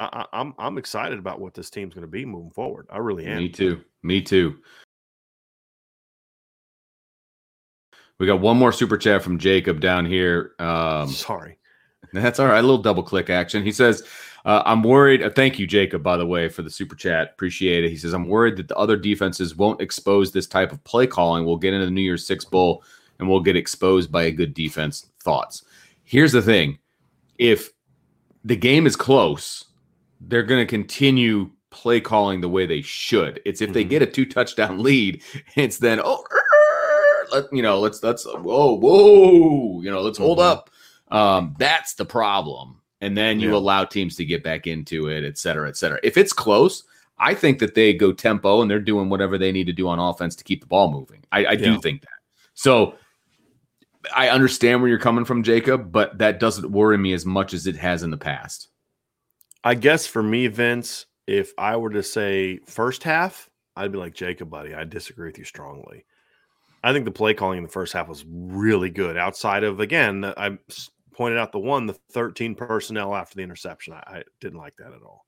[0.00, 2.86] I, I, I'm I'm excited about what this team's going to be moving forward.
[2.90, 3.38] I really am.
[3.38, 3.84] Me too.
[4.02, 4.60] Me too.
[8.18, 10.52] We got one more super chat from Jacob down here.
[10.58, 11.58] Um, Sorry.
[12.12, 12.58] That's all right.
[12.58, 13.62] A little double click action.
[13.62, 14.04] He says,
[14.44, 15.22] uh, I'm worried.
[15.22, 17.30] Uh, thank you, Jacob, by the way, for the super chat.
[17.30, 17.90] Appreciate it.
[17.90, 21.44] He says, I'm worried that the other defenses won't expose this type of play calling.
[21.44, 22.82] We'll get into the New Year's Six Bowl
[23.18, 25.06] and we'll get exposed by a good defense.
[25.20, 25.64] Thoughts.
[26.04, 26.78] Here's the thing
[27.38, 27.70] if
[28.44, 29.64] the game is close,
[30.20, 33.40] they're going to continue play calling the way they should.
[33.44, 33.90] It's if they Mhm.
[33.90, 35.22] get a two touchdown lead,
[35.56, 36.24] it's then, oh,
[37.32, 40.42] let, you know, let's, let's, whoa, whoa, you know, let's hold Mhm.
[40.50, 40.70] up.
[41.10, 42.77] Um, that's the problem.
[43.00, 43.56] And then you Yeah.
[43.56, 46.00] allow teams to get back into it, et cetera, et cetera.
[46.02, 46.82] If it's close,
[47.18, 49.98] I think that they go tempo and they're doing whatever they need to do on
[49.98, 51.24] offense to keep the ball moving.
[51.32, 52.10] I, I do think that.
[52.54, 52.94] So
[54.14, 57.66] I understand where you're coming from, Jacob, but that doesn't worry me as much as
[57.66, 58.68] it has in the past.
[59.64, 64.14] I guess for me, Vince, if I were to say first half, I'd be like
[64.14, 64.74] Jacob, buddy.
[64.74, 66.04] I disagree with you strongly.
[66.82, 69.16] I think the play calling in the first half was really good.
[69.16, 73.92] Outside of again, I s- pointed out the one, the 13 personnel after the interception.
[73.92, 75.26] I, I didn't like that at all.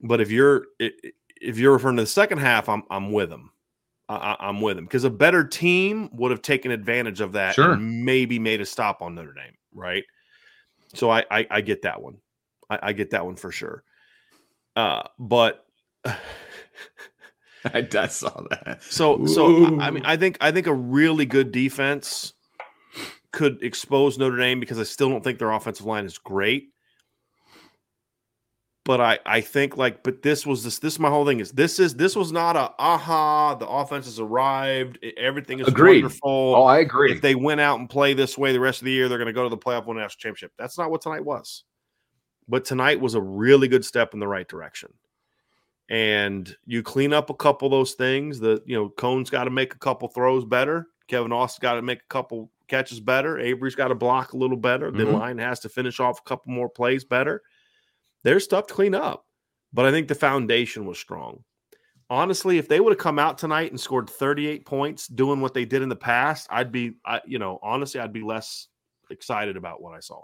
[0.00, 3.50] But if you're if you're referring to the second half, I'm I'm with him.
[4.08, 7.72] I, I'm with him because a better team would have taken advantage of that Sure.
[7.72, 10.04] and maybe made a stop on Notre Dame, right?
[10.94, 12.18] So I I, I get that one.
[12.70, 13.82] I, I get that one for sure.
[14.76, 15.66] Uh, but
[16.04, 16.18] I,
[17.98, 18.78] I saw that.
[18.84, 22.32] so so I- I mean I think I think a really good defense
[23.36, 26.70] could expose Notre Dame because I still don't think their offensive line is great.
[28.86, 31.52] But I I think like but this was this this is my whole thing is
[31.52, 36.02] this is this was not a aha the offense has arrived everything is Agreed.
[36.02, 36.54] wonderful.
[36.56, 37.12] Oh, I agree.
[37.12, 39.26] if they went out and play this way the rest of the year, they're going
[39.26, 40.52] to go to the playoff win national championship.
[40.56, 41.64] That's not what tonight was.
[42.48, 44.94] But tonight was a really good step in the right direction.
[45.90, 48.40] And you clean up a couple of those things.
[48.40, 50.86] that you know, Coan's got to make a couple throws better.
[51.08, 53.38] Kevin Austin's got to make a couple catches better.
[53.38, 54.90] Avery's got to block a little better.
[54.90, 55.12] The Mhm.
[55.12, 57.42] line has to finish off a couple more plays better.
[58.24, 59.26] There's stuff to clean up.
[59.72, 61.44] But I think the foundation was strong.
[62.08, 65.64] honestly, if they would have come out tonight and scored 38 points doing what they
[65.64, 68.68] did in the past, I'd be, I, you know, honestly, I'd be less
[69.10, 70.22] excited about what I saw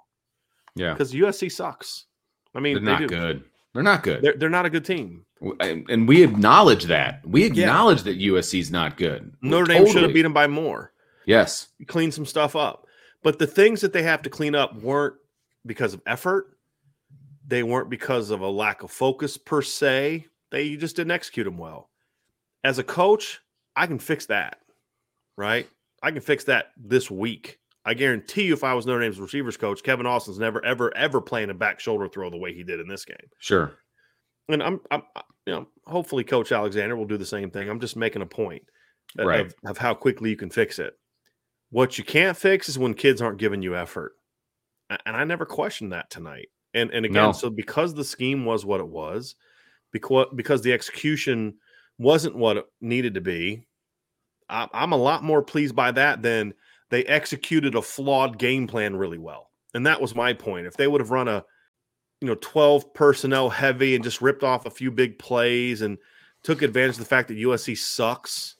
[0.76, 0.92] Yeah.
[0.92, 2.06] because USC sucks.
[2.54, 3.06] I mean, They're they not do.
[3.08, 3.44] good.
[3.74, 4.22] They're not good.
[4.22, 5.26] They're, they're not a good team.
[5.60, 7.26] And, we acknowledge that.
[7.26, 9.34] We acknowledge that USC's not good.
[9.42, 10.12] Notre Dame should have Totally.
[10.12, 10.92] beat them by more.
[11.26, 11.68] Yes.
[11.88, 12.86] Clean some stuff up.
[13.22, 15.14] But the things that they have to clean up weren't
[15.66, 16.56] because of effort.
[17.46, 20.26] They weren't because of a lack of focus per se.
[20.50, 21.90] They just didn't execute them well.
[22.64, 23.40] As a coach,
[23.74, 24.58] I can fix that.
[25.36, 25.68] Right?
[26.02, 27.58] I can fix that this week.
[27.84, 31.20] I guarantee you, if I was Notre Dame's receivers coach, Kevin Austin's never, ever, ever
[31.20, 33.16] playing a back shoulder throw the way he did in this game.
[33.40, 33.72] Sure.
[34.48, 35.02] And I'm, I'm
[35.46, 37.68] you know, hopefully Coach Alexander will do the same thing.
[37.68, 38.62] I'm just making a point
[39.18, 39.46] of- Right.
[39.46, 40.94] of, of how quickly you can fix it.
[41.70, 44.12] What you can't fix is when kids aren't giving you effort.
[45.06, 46.48] And I never questioned that tonight.
[46.74, 47.32] And and again, No.
[47.32, 49.34] so because the scheme was what it was,
[49.90, 51.54] because because the execution
[51.98, 53.66] wasn't what it needed to be,
[54.50, 56.52] I, I'm a lot more pleased by that than
[56.90, 59.50] they executed a flawed game plan really well.
[59.72, 60.66] And that was my point.
[60.66, 61.42] If they would have run a
[62.22, 65.98] you know 12 personnel heavy and just ripped off a few big plays and
[66.42, 68.56] took advantage of the fact that USC sucks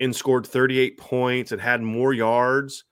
[0.00, 2.84] and scored 38 points and had more yards.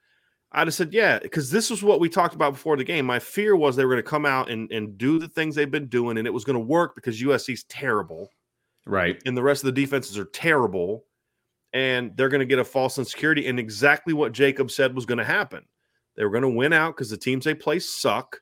[0.52, 3.06] I'd have said, yeah, because this was what we talked about before the game.
[3.06, 5.70] My fear was they were going to come out and, and do the things they've
[5.70, 8.30] been doing, and it was going to work because USC's terrible
[8.86, 9.20] Right.
[9.26, 11.06] and the rest of the defenses are terrible,
[11.72, 13.48] and they're going to get a false insecurity.
[13.48, 15.64] And exactly what Jacob said was going to happen.
[16.16, 18.40] They were going to win out because the teams they play suck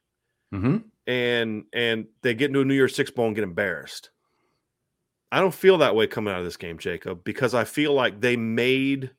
[0.53, 4.11] hmm and and they get into a New Year's Six bowl and get embarrassed.
[5.30, 8.20] I don't feel that way coming out of this game, Jacob, because I feel like
[8.20, 9.11] they made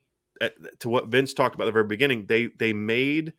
[0.80, 2.26] to what Vince talked about at the very beginning.
[2.26, 3.32] They they made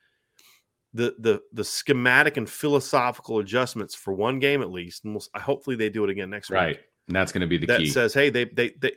[0.94, 5.76] the the the schematic and philosophical adjustments for one game at least, and we'll, hopefully
[5.76, 6.68] they do it again next Right.
[6.68, 6.78] week.
[6.78, 7.88] Right, and that's going to be the That key.
[7.88, 8.94] says, hey, they they they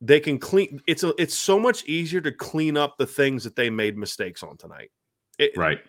[0.00, 0.80] they can clean.
[0.86, 4.42] It's a it's so much easier to clean up the things that they made mistakes
[4.42, 4.90] on tonight.
[5.38, 5.80] It, right.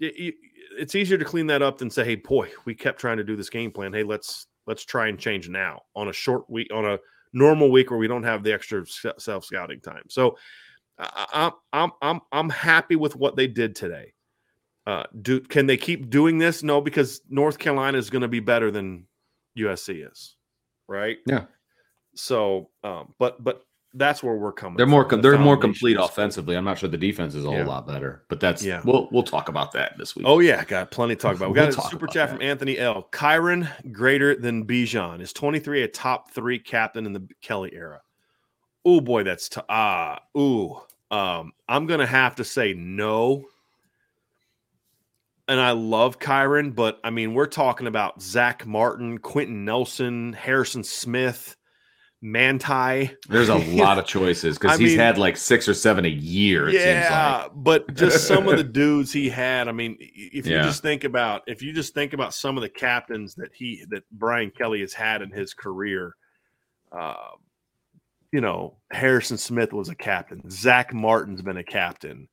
[0.00, 0.34] It- it-
[0.78, 3.36] it's easier to clean that up than say, "Hey, boy, we kept trying to do
[3.36, 3.92] this game plan.
[3.92, 6.98] Hey, let's let's try and change now on a short week, on a
[7.32, 10.36] normal week where we don't have the extra self scouting time." So,
[10.98, 14.12] I- I'm I'm I'm happy with what they did today.
[14.86, 16.62] Uh, do can they keep doing this?
[16.62, 19.06] No, because North Carolina is going to be better than
[19.56, 20.36] USC is,
[20.88, 21.18] right?
[21.26, 21.46] Yeah.
[22.14, 23.64] So, um, but but
[23.96, 24.76] that's where we're coming.
[24.76, 25.20] They're more from.
[25.22, 26.56] they're more complete offensively.
[26.56, 27.58] I'm not sure the defense is a Yeah.
[27.58, 28.80] whole lot better, but that's Yeah.
[28.84, 30.26] we'll we'll talk about that this week.
[30.28, 31.50] Oh yeah, got plenty to talk about.
[31.50, 32.34] We We'll got a talk super chat that.
[32.38, 33.08] from Anthony L.
[33.12, 38.00] Kyren greater than Bijan is 23 a top three captain in the Kelly era.
[38.84, 40.76] Oh boy, that's t- ah ooh.
[41.10, 43.44] Um, I'm gonna have to say no.
[45.46, 50.82] And I love Kyren, but I mean, we're talking about Zack Martin, Quenton Nelson, Harrison
[50.82, 51.54] Smith,
[52.24, 53.10] Manti.
[53.28, 56.68] There's a lot of choices because he's mean- had like six or seven a year.
[56.68, 57.50] It seems yeah, like.
[57.54, 59.68] but just some of the dudes he had.
[59.68, 60.62] I mean, i- if you Yeah.
[60.62, 64.04] just think about if you just think about some of the captains that he that
[64.10, 66.16] Brian Kelly has had in his career,
[66.92, 67.14] uh,
[68.32, 70.42] you know, Harrison Smith was a captain.
[70.50, 72.28] Zack Martin's been a captain.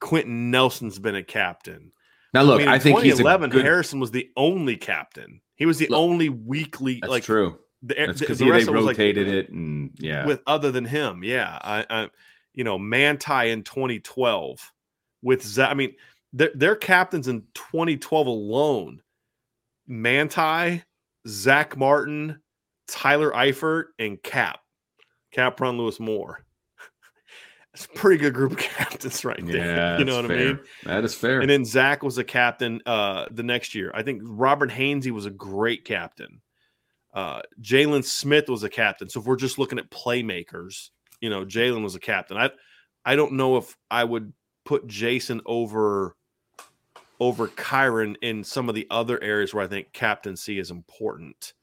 [0.00, 1.92] Quenton Nelson's been a captain.
[2.32, 3.64] Now look, mean, I, in think he's a good.
[3.64, 5.42] Harrison was the only captain.
[5.54, 7.58] He was the Look, only weekly That's like true.
[7.82, 10.26] The, That's the- because the they rest of it was, like, rotated it and yeah.
[10.26, 11.22] with other than him.
[11.22, 12.10] Yeah, I, I
[12.54, 14.72] you know, Manti in 2012
[15.22, 15.70] with Zack.
[15.70, 15.94] I mean,
[16.32, 19.00] their their captains in 2012 alone:
[19.86, 20.82] Manti,
[21.28, 22.40] Zack Martin,
[22.88, 24.60] Tyler Eifert, and Cap,
[25.34, 26.44] Kapron Lewis-Moore.
[27.74, 29.56] It's a pretty good group of captains right there.
[29.56, 30.58] yeah, you know what I mean?
[30.84, 31.40] That is fair.
[31.40, 33.92] And then Zack was a captain uh, the next year.
[33.94, 36.40] I think Robert Hainsey was a great captain.
[37.14, 39.08] Uh, Jaylon Smith was a captain.
[39.08, 40.90] So if we're just looking at playmakers,
[41.20, 42.36] you know, Jaylon was a captain.
[42.36, 42.50] I
[43.04, 44.32] I don't know if I would
[44.64, 46.14] put Jason over
[47.20, 51.54] over Kyren in some of the other areas where I think captaincy is important.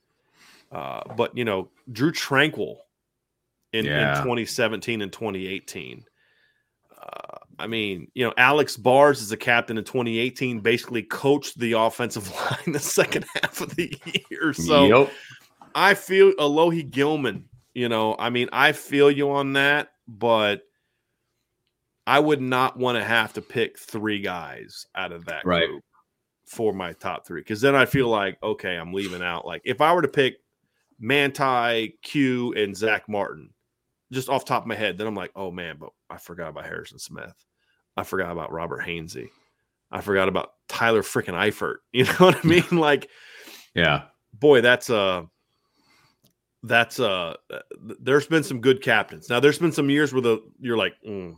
[0.71, 2.77] Uh, but you know, Drue Tranquill
[3.71, 4.17] in, Yeah.
[4.17, 6.03] in 2017 and 2018.
[7.01, 11.73] Uh, I mean, you know, Alex Bars is a captain in 2018, basically coached the
[11.73, 13.95] offensive line the second half of the
[14.29, 14.53] year.
[14.53, 15.11] So Yep.
[15.75, 20.61] I feel Alohi Gilman, you know, I mean, I feel you on that, but
[22.07, 25.67] I would not want to have to pick three guys out of that Right.
[25.67, 25.83] group
[26.45, 27.43] for my top three.
[27.43, 29.45] Cause then I feel like, okay, I'm leaving out.
[29.45, 30.35] Like if I were to pick
[30.99, 33.49] Manti, Q, and Zack Martin,
[34.13, 36.49] just off the top of my head, then I'm like, oh man, but I forgot
[36.49, 37.33] about Harrison Smith.
[37.97, 39.29] I forgot about Robert Hainsey.
[39.91, 41.77] I forgot about Tyler freaking Eifert.
[41.91, 42.63] You know what I mean?
[42.71, 43.09] Like,
[43.73, 44.03] yeah.
[44.33, 45.23] boy, that's uh
[46.67, 47.35] that's uh
[47.99, 49.29] there's been some good captains.
[49.29, 51.37] Now there's been some years where the you're like, mm,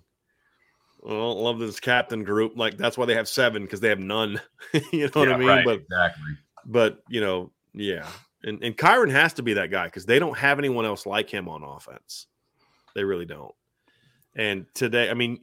[1.00, 2.54] well, love this captain group.
[2.56, 4.42] Like that's why they have seven because they have none.
[4.92, 5.48] you know what I mean?
[5.48, 6.32] right, But exactly.
[6.66, 8.08] but you know, yeah.
[8.44, 11.30] And and Kyren has to be that guy because they don't have anyone else like
[11.30, 12.28] him on offense.
[12.96, 13.54] They really don't.
[14.36, 15.40] And today, I mean,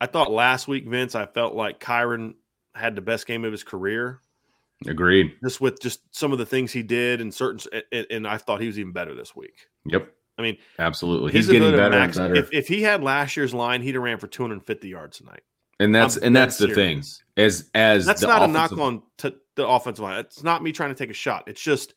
[0.00, 2.34] I thought last week, Vince, I felt like Kyren
[2.74, 4.20] had the best game of his career.
[4.86, 5.34] Agreed.
[5.42, 7.60] Just with just some of the things he did and certain,
[7.92, 9.66] and, and I thought he was even better this week.
[9.86, 10.10] Yep.
[10.38, 11.32] I mean, Absolutely.
[11.32, 12.34] He's getting to better and better.
[12.34, 15.42] If, if he had last year's line, he'd have ran for 250 yards tonight.
[15.78, 17.02] and that's I'm and that's the dead thing.
[17.36, 20.20] As as That's the not a knock on t- the offensive line.
[20.20, 21.44] It's not me trying to take a shot.
[21.46, 21.92] It's just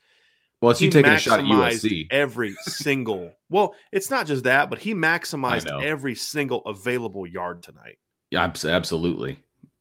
[0.61, 2.07] Well, it's you taking a shot at maximized USC.
[2.11, 3.31] every single.
[3.49, 7.99] Well, it's not just that, but he maximized every single available yard tonight.
[8.31, 9.39] Yeah, absolutely.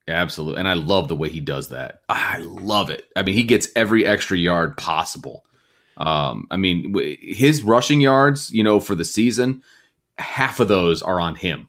[0.09, 0.59] Absolutely.
[0.59, 2.01] And I love the way he does that.
[2.09, 3.07] I love it.
[3.15, 5.45] I mean, he gets every extra yard possible.
[5.97, 9.63] Um, I mean, his rushing yards, you know, for the season,
[10.19, 11.69] half of those are on him.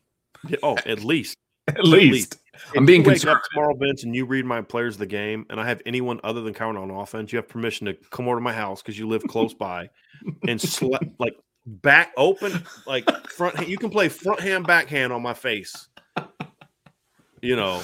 [0.62, 1.38] Oh, at least.
[1.70, 2.36] At least.
[2.76, 5.06] I'm If being you wake up tomorrow, Vince, and you read my players of the
[5.06, 8.28] game, and I have anyone other than Kyren on offense, you have permission to come
[8.28, 9.90] over to my house because you live close by
[10.48, 13.66] and sla- like back open, like front.
[13.68, 15.88] You can play front hand, backhand on my face.
[17.42, 17.82] You know,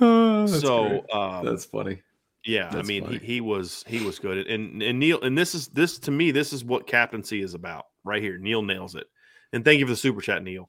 [0.00, 2.00] so um, That's funny.
[2.44, 3.18] yeah, I mean, he, funny.
[3.18, 6.52] he was he was good, and and Neil, and this is this to me, this
[6.52, 8.38] is what captaincy is about right here.
[8.38, 9.06] Neil nails it,
[9.52, 10.62] and thank you for the super chat, Neil.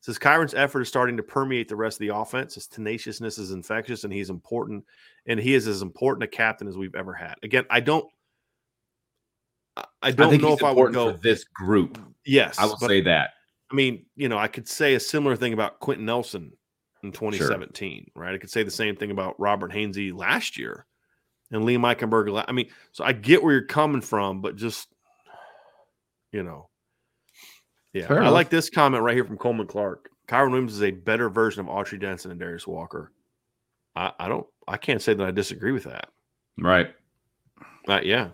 [0.00, 2.56] It says Kyren's effort is starting to permeate the rest of the offense.
[2.56, 4.84] His tenaciousness is infectious, and he's important,
[5.26, 7.36] and he is as important a captain as we've ever had.
[7.44, 8.04] Again, I don't,
[9.76, 11.12] I- I I don't think know if I would go.
[11.12, 11.98] this group.
[12.26, 13.30] Yes, I will say that.
[13.70, 16.52] I mean, you know, I could say a similar thing about Quenton Nelson
[17.02, 18.34] in 2017, right?
[18.34, 20.86] I could say the same thing about Robert Hainsey last year
[21.50, 22.44] and Liam Eichenberg.
[22.46, 24.88] I mean, so I get where you're coming from, but just,
[26.32, 26.68] you know,
[27.92, 28.06] yeah.
[28.06, 28.32] Fair I enough.
[28.32, 30.08] like this comment right here from Coleman Clark.
[30.28, 33.12] Kyren Williams is a better version of Autry Denson and Darius Walker.
[33.94, 36.08] I, I don't, I can't say that I disagree with that.
[36.58, 36.94] Right.
[37.86, 38.28] Uh, yeah.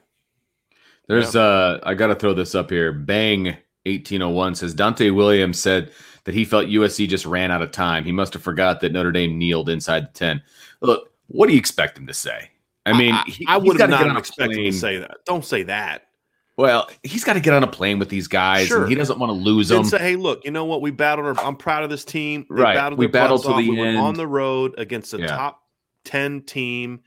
[1.09, 2.93] There's uh I gotta throw this up here.
[2.93, 3.45] Bang
[3.87, 5.91] 1801 says Donte Williams said
[6.29, 8.05] that he felt USC just ran out of time.
[8.05, 10.43] He must have forgot that Notre Dame kneeled inside the 10.
[10.83, 12.51] Look, what do you expect him to say?
[12.85, 15.24] I mean, I, he- I would have not expected to say that.
[15.24, 16.03] Don't say that.
[16.59, 18.83] Well, he's got to get on a plane with these guys, Sure.
[18.83, 19.85] and he doesn't want to lose Then them.
[19.87, 20.83] say, hey, look, you know what?
[20.83, 21.39] We battled.
[21.39, 22.45] Our, I'm proud of this team.
[22.51, 22.74] They Right.
[22.74, 23.57] Battled We battled to off.
[23.57, 25.29] the we went on the road against a Yeah.
[25.29, 25.62] top
[26.05, 27.01] ten team,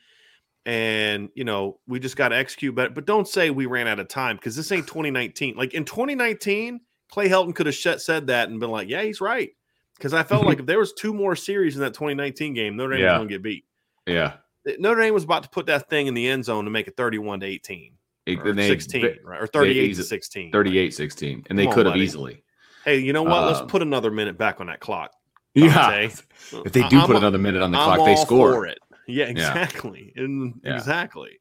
[0.65, 2.89] and you know we just got to execute better.
[2.89, 5.55] But don't say we ran out of time because this ain't 2019.
[5.55, 6.80] Like in 2019,
[7.12, 9.51] Clay Helton could have said that and been like, yeah, he's right.
[9.97, 12.93] Because I felt like if there was two more series in that 2019 game, Notre
[12.95, 13.12] Dame Yeah.
[13.14, 13.66] was going to get beat.
[14.07, 14.34] yeah,
[14.80, 16.95] Notre Dame was about to put that thing in the end zone to make it
[16.97, 17.93] 31 to 18.
[18.26, 19.41] It- Or and they- 16, right?
[19.41, 20.51] Or 38 easy- to 16.
[20.51, 22.43] 38 16, and they could have easily.
[22.86, 23.34] Hey, you know what?
[23.43, 25.12] Um, Let's put another minute back on that clock.
[25.53, 26.26] Yeah, if
[26.72, 28.66] they do I'm- put another minute on the I'm clock, they score.
[28.68, 28.80] it.
[29.07, 30.14] Yeah, exactly.
[30.16, 30.76] And Yeah.
[30.76, 31.40] exactly.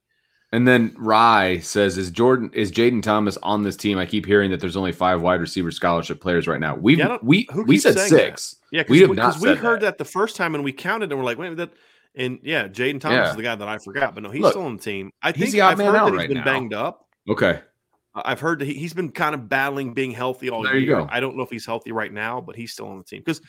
[0.53, 3.99] And then Rye says, "Is Jordan is Jayden Thomas on this team?
[3.99, 6.75] I keep hearing that there's only five wide receiver scholarship players right now.
[6.75, 8.17] We've, don't- we who we said saying that?
[8.41, 8.57] six.
[8.73, 9.87] Yeah, We because have we, not we heard that.
[9.87, 9.99] that.
[9.99, 11.71] the first time and we counted and we're like, wait, that
[12.17, 13.31] and yeah, Jayden Thomas Yeah.
[13.31, 15.13] is the guy that I forgot, but no, he's Look, still on the team.
[15.23, 16.45] I think I've man heard that he's right been now.
[16.45, 17.07] banged up.
[17.29, 17.61] Okay,
[18.17, 21.07] I've heard that he, he's been kind of battling being healthy all There year.
[21.11, 23.41] I don't know if he's healthy right now, but he's still on the team because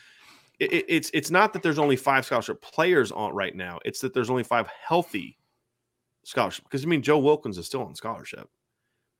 [0.60, 3.80] it, it- it's it's not that there's only five scholarship players on right now.
[3.84, 5.36] It's that there's only five healthy
[6.24, 6.64] scholarship.
[6.64, 8.48] Because I mean, Joe Wilkins is still on scholarship.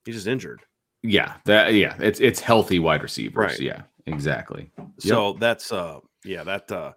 [0.04, 0.62] He's just injured.
[1.02, 3.36] yeah, that yeah, it's it's healthy wide receivers.
[3.36, 3.60] Right.
[3.60, 4.70] Yeah, exactly.
[4.98, 6.92] So that's uh yeah, that uh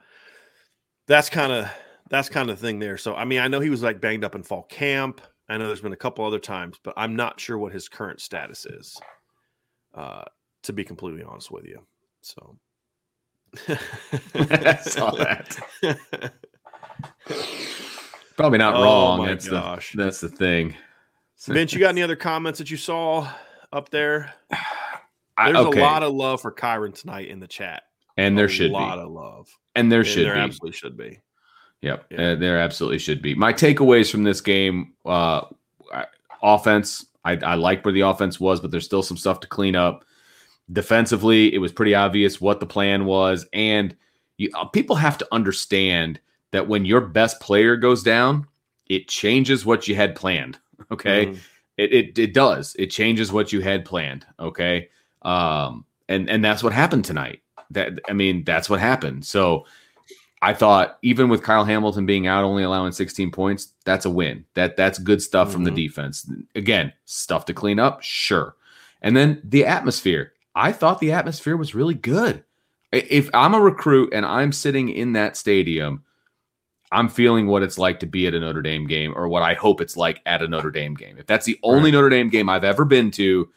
[1.07, 1.69] that's kind of
[2.09, 2.97] that's kind of thing there.
[2.97, 5.21] So I mean, I know he was like banged up in fall camp.
[5.49, 8.19] I know there's been a couple other times, but I'm not sure what his current
[8.21, 8.97] status is.
[9.93, 10.23] Uh
[10.63, 11.85] to be completely honest with you.
[12.21, 12.57] So
[14.35, 15.57] I saw that.
[18.37, 19.19] Probably not Oh wrong.
[19.19, 19.91] my That's gosh.
[19.93, 20.75] the that's the thing.
[21.47, 23.29] Vince, you got any other comments that you saw
[23.71, 24.33] up there?
[25.37, 25.79] I- There's okay.
[25.79, 27.83] a lot of love for Kyren tonight in the chat.
[28.17, 29.47] and there a should be a lot of love.
[29.75, 30.39] and there And should there be.
[30.41, 31.19] absolutely should be.
[31.81, 32.21] Yep, Yeah.
[32.31, 33.35] uh, there absolutely should be.
[33.35, 35.41] My takeaways from this game: uh,
[36.41, 37.05] offense.
[37.23, 40.05] I, I like where the offense was, but there's still some stuff to clean up.
[40.71, 43.95] Defensively, it was pretty obvious what the plan was, and
[44.37, 46.19] you, uh, people have to understand
[46.55, 48.47] that when your best player goes down,
[48.87, 50.57] it changes what you had planned.
[50.91, 51.37] Okay, Mhm.
[51.77, 52.75] it, it it does.
[52.77, 54.25] It changes what you had planned.
[54.39, 54.89] Okay.
[55.23, 57.41] Um, and and that's what happened tonight.
[57.71, 59.25] That I mean, that's what happened.
[59.25, 59.65] So
[60.41, 64.45] I thought even with Kyle Hamilton being out, only allowing 16 points, that's a win.
[64.53, 65.75] That that's good stuff from the Mhm.
[65.87, 66.29] defense.
[66.55, 68.55] Again, stuff to clean up, sure.
[69.01, 70.33] And then the atmosphere.
[70.55, 72.43] I thought the atmosphere was really good.
[72.91, 76.03] If I'm a recruit and I'm sitting in that stadium,
[76.95, 79.53] I'm feeling what it's like to be at a Notre Dame game or what I
[79.53, 81.17] hope it's like at a Notre Dame game.
[81.17, 81.97] If that's the only right.
[81.97, 83.49] Notre Dame game I've ever been to,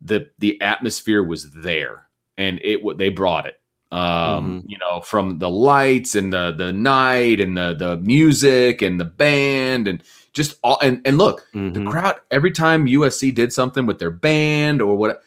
[0.00, 2.08] the the atmosphere was there
[2.38, 3.60] and it they brought it.
[3.92, 4.70] Um, mm-hmm.
[4.70, 9.04] you know, from the lights and the the night and the the music and the
[9.04, 10.02] band and
[10.32, 11.84] just all and and look, mm-hmm.
[11.84, 15.22] the crowd every time USC did something with their band or what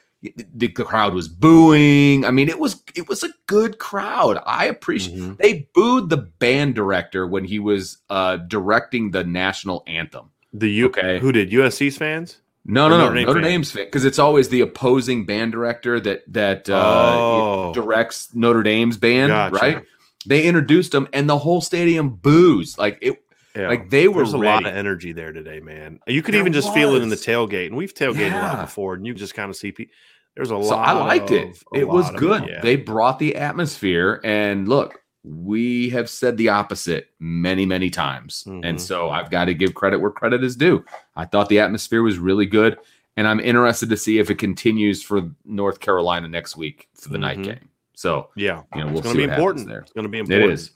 [0.54, 2.26] the crowd was booing.
[2.26, 4.42] I mean, it was it was a good crowd.
[4.46, 5.18] I appreciate.
[5.18, 5.34] Mm-hmm.
[5.40, 10.32] They booed the band director when he was uh, directing the national anthem.
[10.54, 12.40] The U- okay, who did USC's fans?
[12.68, 16.00] No, no, no, Notre, Dame Notre Dame's fan because it's always the opposing band director
[16.00, 17.74] that that uh, oh.
[17.74, 19.56] directs Notre Dame's band, gotcha.
[19.56, 19.84] right?
[20.26, 23.22] They introduced him, and the whole stadium boos like it.
[23.56, 23.70] Yeah.
[23.70, 26.02] Like they were There's a lot of energy there today, man.
[26.08, 26.76] You could there even just was.
[26.76, 28.42] feel it in the tailgate, and we've tailgated yeah.
[28.42, 29.94] a lot before, and you just kind of see people.
[30.36, 30.68] There's a lot.
[30.68, 30.76] so.
[30.76, 31.64] I liked of, it.
[31.74, 32.44] It was good.
[32.44, 32.62] It, yeah.
[32.62, 38.64] They brought the atmosphere, and look, we have said the opposite many, many times, mm-hmm.
[38.64, 40.84] and so I've got to give credit where credit is due.
[41.16, 42.78] I thought the atmosphere was really good,
[43.18, 47.16] and I'm interested to see if it continues for North Carolina next week for the
[47.16, 47.22] mm-hmm.
[47.22, 47.70] night game.
[47.96, 49.68] So yeah, you know, we'll it's going to be important.
[49.68, 50.52] There, it's going to be important.
[50.52, 50.72] It is.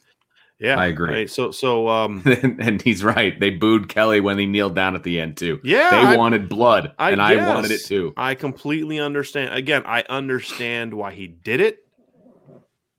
[0.59, 1.13] Yeah, I agree.
[1.13, 1.29] Right.
[1.29, 3.39] So, so, um, and he's right.
[3.39, 5.59] They booed Kelly when he kneeled down at the end too.
[5.63, 8.13] Yeah, they I, wanted blood, I, and I wanted it too.
[8.17, 9.53] I completely understand.
[9.53, 11.79] Again, I understand why he did it.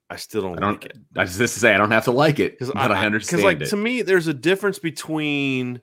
[0.08, 0.98] I still don't, I don't like it.
[1.16, 3.42] I just to say I don't have to like it, but I, I understand.
[3.42, 3.70] Because, like, it.
[3.70, 5.80] to me, there's a difference between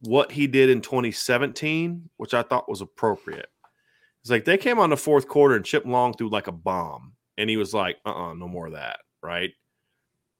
[0.00, 3.48] what he did in 2017, which I thought was appropriate.
[4.22, 7.12] It's like they came on the fourth quarter and Chip Long threw like a bomb,
[7.36, 9.52] and he was like, "Uh, uh-uh, no more of that." Right?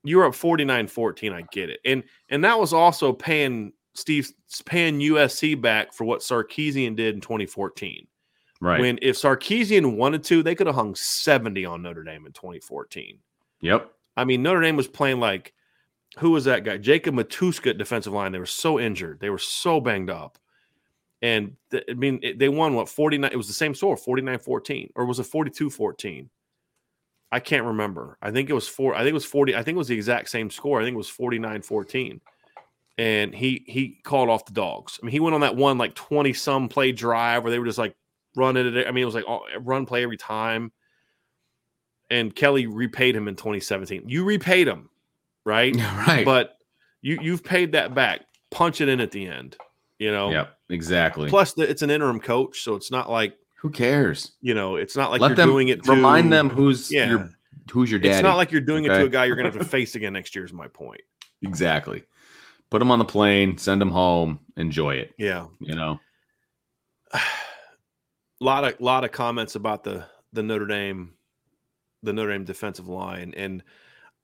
[0.06, 4.30] You were up 49-14 i get it and and that was also paying steve
[4.64, 8.06] paying usc back for what sarkisian did in 2014
[8.60, 8.80] right.
[8.80, 13.18] When if sarkisian wanted to they could have hung 70 on notre dame in 2014
[13.60, 13.90] yep.
[14.16, 15.52] I mean notre dame was playing like
[16.18, 16.78] who was that guy?
[16.78, 20.38] Jacob matuska at defensive line they were so injured they were so banged up.
[21.22, 24.90] And th- i mean it, they won what 49 it was the same score 49-14
[24.94, 26.28] or was it 42-14
[27.32, 28.18] I can't remember.
[28.22, 28.94] I think it was four.
[28.94, 29.54] I think it was 40.
[29.54, 30.80] I think it was the exact same score.
[30.80, 32.20] I think it was 49 14.
[32.98, 34.98] And he he called off the dogs.
[35.02, 37.66] I mean, he went on that one like 20 some play drive where they were
[37.66, 37.94] just like
[38.36, 38.86] running it.
[38.86, 40.72] I mean, it was like all, run play every time.
[42.08, 44.04] And Kelly repaid him in 2017.
[44.06, 44.88] You repaid him,
[45.44, 45.76] right?
[46.06, 46.24] Right.
[46.24, 46.56] But
[47.02, 48.20] you you've paid that back.
[48.50, 49.56] Punch it in at the end.
[49.98, 50.30] You know.
[50.30, 50.56] Yep.
[50.70, 51.28] Exactly.
[51.28, 54.32] Plus, it's an interim coach, so it's not like who cares?
[54.40, 55.82] You know, it's not like Let you're them, doing it.
[55.84, 57.08] To, remind them who's yeah.
[57.08, 57.30] your
[57.72, 58.12] who's your dad.
[58.12, 58.94] It's not like you're doing okay?
[58.94, 60.44] it to a guy you're going to have to face again next year.
[60.44, 61.00] Is my point.
[61.42, 62.04] Exactly.
[62.70, 65.14] Put them on the plane, send them home, enjoy it.
[65.18, 66.00] Yeah, you know.
[67.12, 67.20] A
[68.40, 71.14] lot of lot of comments about the the Notre Dame,
[72.02, 73.62] the Notre Dame defensive line, and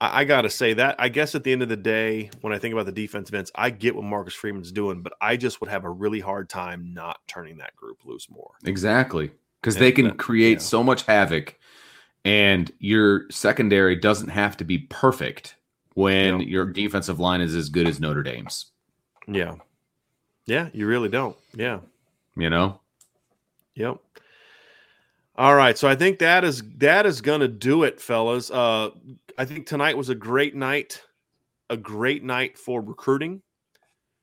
[0.02, 2.52] I, I got to say that I guess at the end of the day, when
[2.52, 5.60] I think about the defensive ends, I get what Marcus Freeman's doing, but I just
[5.60, 8.50] would have a really hard time not turning that group loose more.
[8.64, 9.30] Exactly,
[9.60, 10.58] because they can create yeah.
[10.58, 11.56] so much havoc,
[12.24, 15.54] and your secondary doesn't have to be perfect
[15.94, 16.46] when yeah.
[16.46, 18.66] your defensive line is as good as Notre Dame's.
[19.28, 19.54] Yeah,
[20.46, 21.36] yeah, you really don't.
[21.54, 21.78] Yeah,
[22.36, 22.80] you know.
[23.76, 23.98] Yep.
[25.36, 28.50] All right, so I think that is that is gonna do it, fellas.
[28.50, 28.90] Uh,
[29.38, 31.02] I think tonight was a great night,
[31.70, 33.40] a great night for recruiting.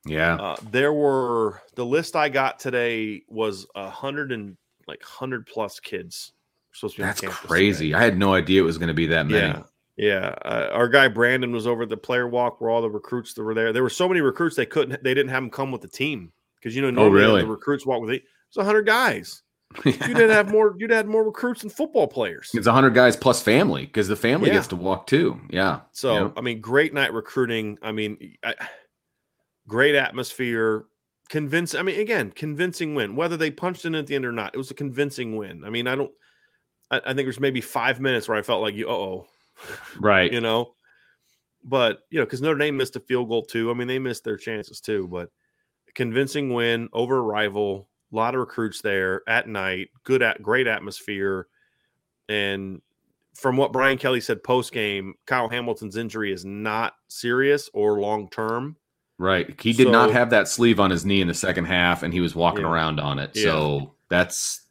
[0.05, 4.55] Yeah, uh, there were the list I got today was a hundred and
[4.87, 6.33] like hundred plus kids.
[6.71, 7.87] Supposed to be That's crazy.
[7.87, 7.99] Today.
[7.99, 9.47] I had no idea it was going to be that many.
[9.47, 9.63] Yeah,
[9.97, 10.35] yeah.
[10.45, 13.43] Uh, our guy Brandon was over at the player walk where all the recruits that
[13.43, 13.73] were there.
[13.73, 16.31] There were so many recruits they couldn't, they didn't have them come with the team
[16.55, 17.41] because you know oh, normally really?
[17.41, 18.23] the recruits walk with it.
[18.47, 19.41] It's was hundred guys.
[19.85, 20.75] You'd have more.
[20.77, 22.49] You'd have more recruits and football players.
[22.53, 24.55] It's hundred guys plus family because the family yeah.
[24.55, 25.39] gets to walk too.
[25.49, 25.81] Yeah.
[25.91, 26.29] So yeah.
[26.35, 27.77] I mean, great night recruiting.
[27.83, 28.55] I mean, I,
[29.67, 30.85] great atmosphere.
[31.29, 31.75] Convince.
[31.75, 33.15] I mean, again, convincing win.
[33.15, 35.63] Whether they punched in at the end or not, it was a convincing win.
[35.63, 36.11] I mean, I don't.
[36.89, 38.89] I, I think there's maybe five minutes where I felt like you.
[38.89, 39.27] Oh,
[39.99, 40.33] right.
[40.33, 40.73] you know,
[41.63, 43.69] but you know, because Notre Dame missed a field goal too.
[43.69, 45.07] I mean, they missed their chances too.
[45.07, 45.29] But
[45.93, 50.67] convincing win over a rival a lot of recruits there at night, good at great
[50.67, 51.47] atmosphere.
[52.27, 52.81] And
[53.35, 58.29] from what Brian Kelly said post game, Kyle Hamilton's injury is not serious or long
[58.29, 58.75] term.
[59.17, 59.59] Right.
[59.59, 62.13] He did so, not have that sleeve on his knee in the second half, and
[62.13, 62.71] he was walking yeah.
[62.71, 63.31] around on it.
[63.33, 63.43] Yeah.
[63.43, 64.61] So that's.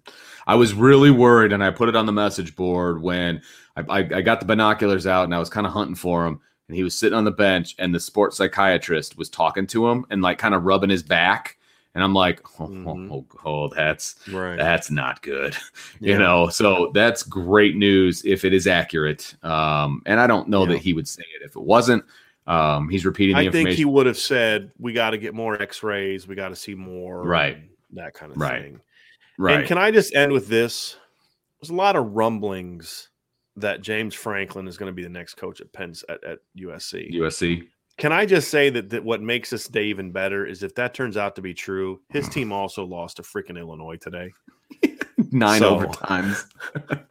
[0.47, 3.43] I was really worried, and I put it on the message board when
[3.77, 6.41] I, I, I got the binoculars out and I was kind of hunting for him.
[6.69, 10.07] And he was sitting on the bench, and the sports psychiatrist was talking to him
[10.09, 11.58] and like kind of rubbing his back
[11.95, 13.11] And I'm like, oh, Mhm.
[13.11, 14.57] oh, oh, that's Right.
[14.57, 15.57] that's not good
[16.01, 16.13] Yeah.
[16.13, 20.63] you know so that's great news if it is accurate um and i don't know
[20.65, 20.73] Yeah.
[20.75, 22.05] that he would say it if it wasn't
[22.47, 25.61] um he's repeating the I think he would have said, "We got to get more
[25.61, 26.27] X-rays.
[26.27, 27.59] We got to see more." Right.
[27.93, 28.63] That kind of Right.
[28.63, 28.81] thing.
[29.37, 30.97] right And can I just end with this?
[31.61, 33.11] There's a lot of rumblings
[33.57, 37.13] that James Franklin is going to be the next coach at Penn at, at USC.
[37.17, 37.67] usc
[37.99, 40.95] Can I just say that, that what makes this day even better is if that
[40.95, 42.33] turns out to be true, his mm.
[42.33, 44.33] team also lost to freaking Illinois today.
[45.33, 46.45] nine So- overtimes.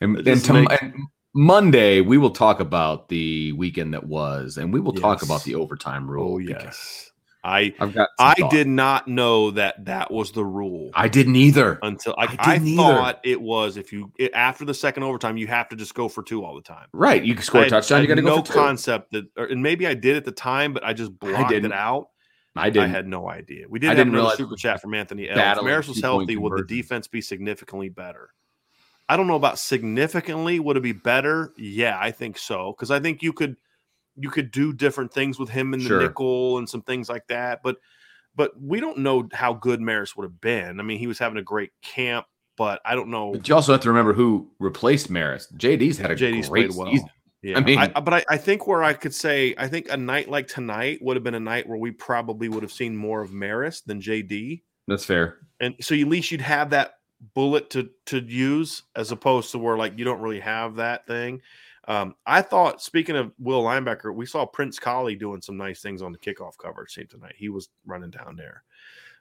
[0.00, 0.94] And, and, to, makes- and
[1.32, 5.54] monday we will talk about the weekend that was and we will talk about the
[5.54, 7.11] overtime rule Oh yes,
[7.44, 8.50] I i've got I thought.
[8.50, 10.90] did not know that that was the rule.
[10.94, 12.82] i didn't either until I I, I, didn't either.
[12.82, 16.08] thought it was if you it, after the second overtime you have to just go
[16.08, 16.86] for two all the time.
[16.92, 18.52] right you can score I a touchdown I you gotta go no for two.
[18.52, 21.72] concept that, or, and maybe I did at the time, but I just blocked it
[21.72, 22.08] out.
[22.54, 23.66] i I didn't had no idea.
[23.68, 25.58] We I did have didn't another super chat from Anthony L.
[25.58, 28.30] If Maris was healthy, would the defense be significantly better?
[29.08, 30.60] I don't know about significantly.
[30.60, 31.52] Would it be better?
[31.58, 32.72] Yeah, I think so.
[32.76, 33.56] Because I think you could
[34.16, 36.02] you could do different things with him in the Sure.
[36.02, 37.62] nickel and some things like that.
[37.62, 37.76] But
[38.34, 40.80] but we don't know how good Maris would have been.
[40.80, 42.24] I mean, he was having a great camp,
[42.56, 43.32] but I don't know.
[43.32, 45.48] But you also have to remember who replaced Maris.
[45.56, 46.90] JD's had a JD's great well.
[46.90, 47.08] season.
[47.42, 49.96] Yeah, I mean- I, but I, I think where I could say I think a
[49.96, 53.20] night like tonight would have been a night where we probably would have seen more
[53.20, 55.38] of Maris than JD, That's fair.
[55.60, 56.94] and so at least you'd have that
[57.34, 61.40] bullet to to use as opposed to where like you don't really have that thing.
[61.88, 66.00] Um, I thought speaking of Will linebacker, we saw Prince Kollie doing some nice things
[66.00, 67.34] on the kickoff coverage team tonight.
[67.36, 68.62] He was running down there.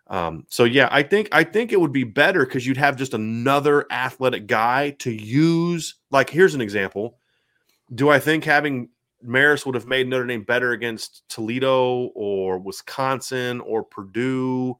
[0.08, 3.14] Um, so yeah, I think I think it would be better because you'd have just
[3.14, 5.96] another athletic guy to use.
[6.12, 7.18] Like, here's an example.
[7.96, 8.90] Do I think having
[9.22, 14.78] Maris would have made Notre Dame better against Toledo or Wisconsin or Purdue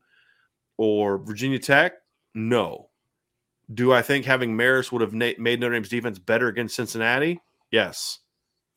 [0.78, 1.94] or Virginia Tech?
[2.34, 2.90] No.
[3.74, 7.40] Do I think having Maris would have na- made Notre Dame's defense better against Cincinnati?
[7.72, 8.20] Yes.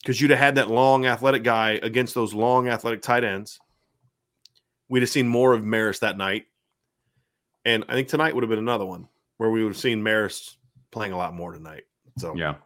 [0.01, 3.59] Because you'd have had that long athletic guy against those long athletic tight ends.
[4.89, 6.45] We'd have seen more of Maris that night.
[7.65, 10.57] And I think tonight would have been another one where we would have seen Maris
[10.91, 11.85] playing a lot more tonight.
[12.19, 12.57] So Yeah.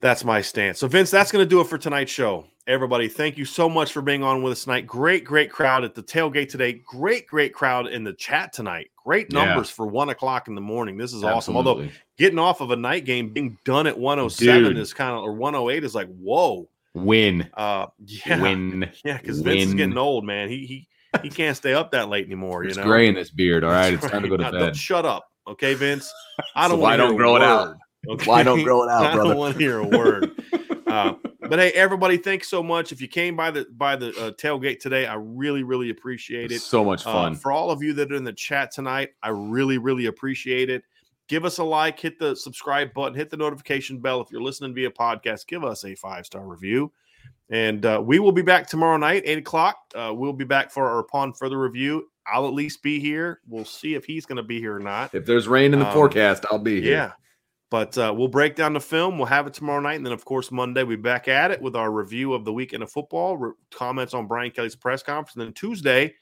[0.00, 0.78] that's my stance.
[0.80, 2.46] So, Vince, that's going to do it for tonight's show.
[2.68, 4.86] Everybody, thank you so much for being on with us tonight.
[4.86, 6.74] Great, great crowd at the tailgate today.
[6.74, 8.90] Great, great crowd in the chat tonight.
[9.02, 9.46] Great Yeah.
[9.46, 10.98] numbers for one o'clock in the morning.
[10.98, 11.56] This is awesome.
[11.56, 11.88] Although
[12.18, 14.76] getting off of a night game, being done at 107 Dude.
[14.76, 16.68] is kind of, or 108 is like, whoa.
[16.92, 18.42] win, Uh, yeah.
[18.42, 18.90] win.
[19.04, 20.50] Yeah, because Vince is getting old, man.
[20.50, 20.88] He, he,
[21.22, 22.64] he can't stay up that late anymore.
[22.64, 23.64] You It's know, gray in this beard.
[23.64, 24.76] All right, it's time to go to bed.
[24.76, 26.12] Shut up, okay, Vince.
[26.54, 27.76] I don't why want don't grow it out?
[28.06, 28.26] Okay?
[28.26, 29.20] Why don't grow it out, brother?
[29.22, 30.30] I don't want to hear a word.
[30.88, 31.14] Uh,
[31.48, 32.92] but hey, everybody, thanks so much.
[32.92, 36.60] If you came by the by the uh, tailgate today, I really, really appreciate it.
[36.60, 37.34] So much Uh, fun.
[37.36, 40.82] for all of you that are in the chat tonight, I really, really appreciate it.
[41.28, 44.20] Give us a like, hit the subscribe button, hit the notification bell.
[44.22, 46.90] If you're listening via podcast, give us a five star review.
[47.50, 49.76] And uh, we will be back tomorrow night, eight o'clock.
[49.94, 52.08] Uh, we'll be back for our upon further review.
[52.30, 53.40] I'll at least be here.
[53.48, 55.14] We'll see if he's going to be here or not.
[55.14, 56.92] if there's rain in the um, forecast, I'll be here.
[56.92, 57.12] Yeah.
[57.70, 59.18] But uh, we'll break down the film.
[59.18, 59.96] We'll have it tomorrow night.
[59.96, 62.52] And then, of course, Monday, we'll be back at it with our review of the
[62.52, 65.36] weekend of football, re- comments on Brian Kelly's press conference.
[65.36, 66.14] And then Tuesday,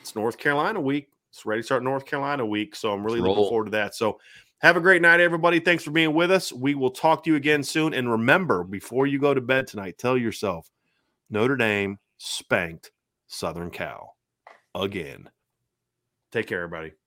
[0.00, 1.08] it's North Carolina week.
[1.30, 2.74] It's ready to start North Carolina week.
[2.74, 3.94] So I'm really Let's looking forward to that.
[3.94, 4.18] So
[4.62, 5.60] have a great night, everybody.
[5.60, 6.52] Thanks for being with us.
[6.52, 7.94] We will talk to you again soon.
[7.94, 10.68] And remember, before you go to bed tonight, tell yourself
[11.30, 12.90] Notre Dame spanked
[13.28, 14.16] Southern Cal
[14.74, 15.30] again.
[16.32, 16.99] Take care, everybody.